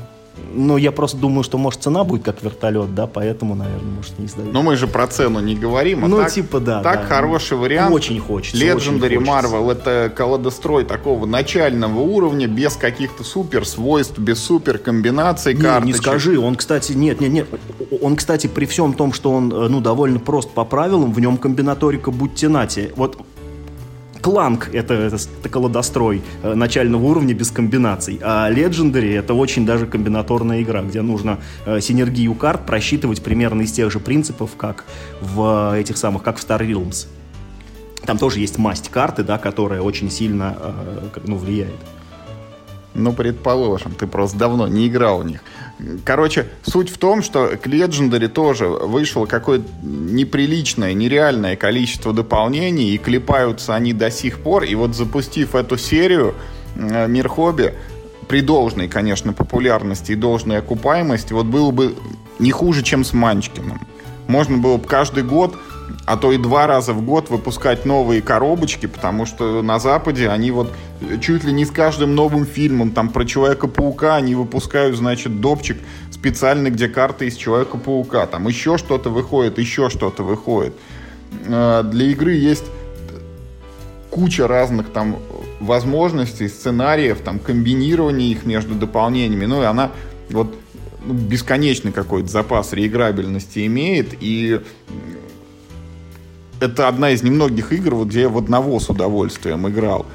[0.54, 4.28] Ну, я просто думаю, что, может, цена будет как вертолет, да, поэтому, наверное, может, не
[4.28, 4.54] сдают.
[4.54, 6.82] Но мы же про цену не говорим, а ну, так, типа, да.
[6.82, 7.16] Так да.
[7.16, 7.94] хороший вариант.
[7.94, 8.58] Очень хочется.
[8.58, 15.54] Legendary очень Marvel это колодострой такого начального уровня, без каких-то супер свойств, без супер комбинаций
[15.54, 15.88] не, карточек.
[15.88, 17.48] Не скажи, он, кстати, нет, нет, нет.
[18.02, 21.38] Он, кстати, при всем том, что он, э, ну, довольно прост по правилам, в нем
[21.38, 22.92] комбинаторика будьте нати.
[22.96, 23.18] Вот
[24.22, 29.88] Кланг— это, это, это колодострой э, начального уровня без комбинаций, а Legendary— это очень даже
[29.88, 34.86] комбинаторная игра, где нужно э, синергию карт просчитывать примерно из тех же принципов, как
[35.22, 37.08] в этих самых, как в Star Realms.
[38.06, 41.80] Там тоже есть масть карты, да, которая очень сильно э, ну, влияет.
[42.94, 45.42] Ну, предположим, ты просто давно не играл у них.
[46.06, 52.98] Короче, суть в том, что к Legendary тоже вышло какое-то неприличное, нереальное количество дополнений, и
[52.98, 54.64] клепаются они до сих пор.
[54.64, 56.36] И вот запустив эту серию,
[56.76, 57.74] э, Мир Хобби,
[58.28, 61.96] при должной, конечно, популярности и должной окупаемости, вот было бы
[62.38, 63.82] не хуже, чем с Манчкиным.
[64.28, 65.56] Можно было бы каждый год
[66.06, 70.52] а то и два раза в год выпускать новые коробочки, потому что на Западе они
[70.52, 70.72] вот
[71.22, 75.78] чуть ли не с каждым новым фильмом, там про Человека-паука они выпускают, значит, допчик
[76.12, 80.74] специальный, где карты из Человека-паука, там еще что-то выходит, еще что-то выходит.
[81.46, 82.66] Э, для игры есть
[84.10, 85.18] куча разных там
[85.60, 89.92] возможностей, сценариев, там комбинирования их между дополнениями, ну и она
[90.30, 90.54] вот
[91.04, 94.62] ну, бесконечный какой-то запас реиграбельности имеет, и
[96.62, 100.06] это одна из немногих игр, вот, где я в одного с удовольствием играл.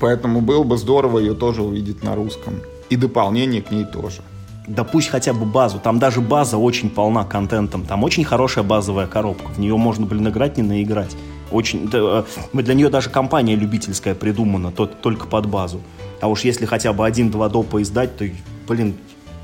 [0.00, 2.54] Поэтому было бы здорово ее тоже увидеть на русском.
[2.90, 4.22] И дополнение к ней тоже.
[4.66, 5.78] Да пусть хотя бы базу.
[5.78, 7.84] Там даже база очень полна контентом.
[7.84, 9.48] Там очень хорошая базовая коробка.
[9.52, 11.14] В нее можно, блин, играть, не наиграть.
[11.50, 12.24] Очень, да,
[12.54, 15.80] э, для нее даже компания любительская придумана, то, только под базу.
[16.20, 18.24] А уж если хотя бы один-два допа издать, то,
[18.68, 18.94] блин,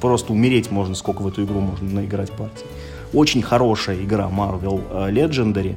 [0.00, 2.64] просто умереть можно, сколько в эту игру можно наиграть партий.
[3.12, 5.76] Очень хорошая игра Marvel э, Legendary.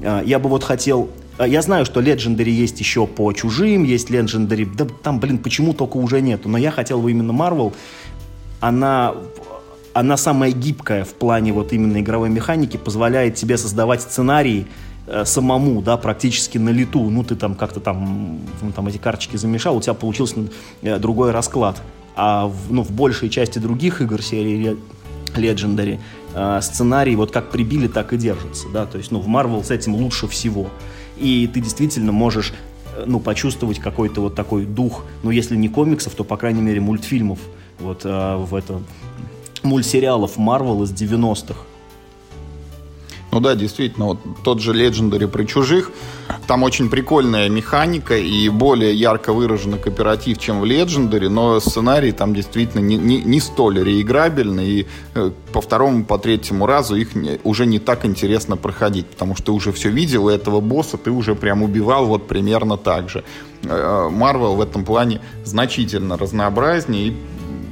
[0.00, 1.10] Э, я бы вот хотел...
[1.38, 4.68] Э, я знаю, что Legendary есть еще по чужим, есть Legendary...
[4.76, 6.48] Да там, блин, почему только уже нету.
[6.48, 7.74] Но я хотел бы именно Marvel.
[8.60, 9.14] Она
[9.98, 14.66] она самая гибкая в плане вот именно игровой механики, позволяет тебе создавать сценарии
[15.06, 17.10] э, самому, да, практически на лету.
[17.10, 20.36] Ну, ты там как-то там, ну, там эти карточки замешал, у тебя получился
[20.82, 21.82] э, другой расклад.
[22.14, 24.76] А в, ну, в большей части других игр серии
[25.34, 25.98] Legendary
[26.34, 29.70] э, сценарий вот как прибили, так и держится, да, то есть, ну, в Marvel с
[29.70, 30.68] этим лучше всего.
[31.16, 32.52] И ты действительно можешь
[32.96, 36.80] э, ну, почувствовать какой-то вот такой дух, ну, если не комиксов, то, по крайней мере,
[36.80, 37.38] мультфильмов,
[37.78, 38.80] вот э, в это,
[39.62, 41.60] мультсериалов Marvel из 90-х.
[43.30, 45.90] Ну да, действительно, вот тот же Legendary при чужих,
[46.46, 52.34] там очень прикольная механика и более ярко выраженный кооператив, чем в Legendary, но сценарий там
[52.34, 57.38] действительно не, не, не столь реиграбельный, и э, по второму, по третьему разу их не,
[57.44, 61.10] уже не так интересно проходить, потому что ты уже все видел, и этого босса ты
[61.10, 63.24] уже прям убивал вот примерно так же.
[63.62, 67.16] Marvel в этом плане значительно разнообразнее и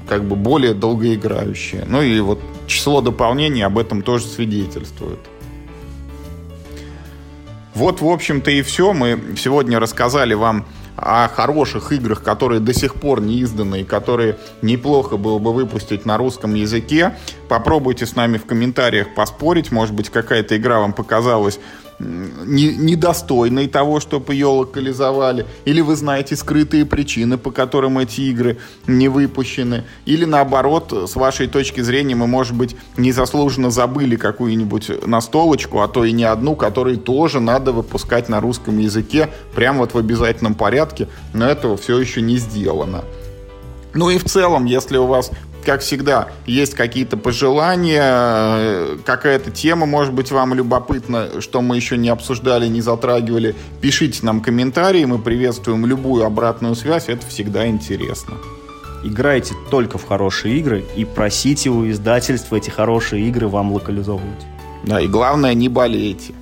[0.09, 1.85] как бы более долгоиграющие.
[1.89, 5.21] Ну и вот число дополнений об этом тоже свидетельствует.
[7.77, 8.95] Вот, в общем-то, и все.
[8.95, 10.65] Мы сегодня рассказали вам
[10.97, 16.07] о хороших играх, которые до сих пор не изданы и которые неплохо было бы выпустить
[16.07, 17.19] на русском языке.
[17.51, 19.73] Попробуйте с нами в комментариях поспорить.
[19.73, 21.61] Может быть, какая-то игра вам показалась
[21.99, 29.09] недостойной того, чтобы ее локализовали, или вы знаете скрытые причины, по которым эти игры не
[29.09, 35.89] выпущены, или наоборот, с вашей точки зрения, мы, может быть, незаслуженно забыли какую-нибудь настолочку, а
[35.89, 40.55] то и не одну, которую тоже надо выпускать на русском языке, прямо вот в обязательном
[40.55, 43.05] порядке, но этого все еще не сделано.
[43.97, 45.31] Ну и в целом, если у вас
[45.67, 51.97] как всегда, есть какие-то пожелания, э, какая-то тема, может быть, вам любопытно, что мы еще
[51.99, 58.35] не обсуждали, не затрагивали, пишите нам комментарии, мы приветствуем любую обратную связь, это всегда интересно.
[59.03, 64.47] Играйте только в хорошие игры и просите у издательства эти хорошие игры вам локализовывать.
[64.85, 66.33] Да, и главное, не болейте.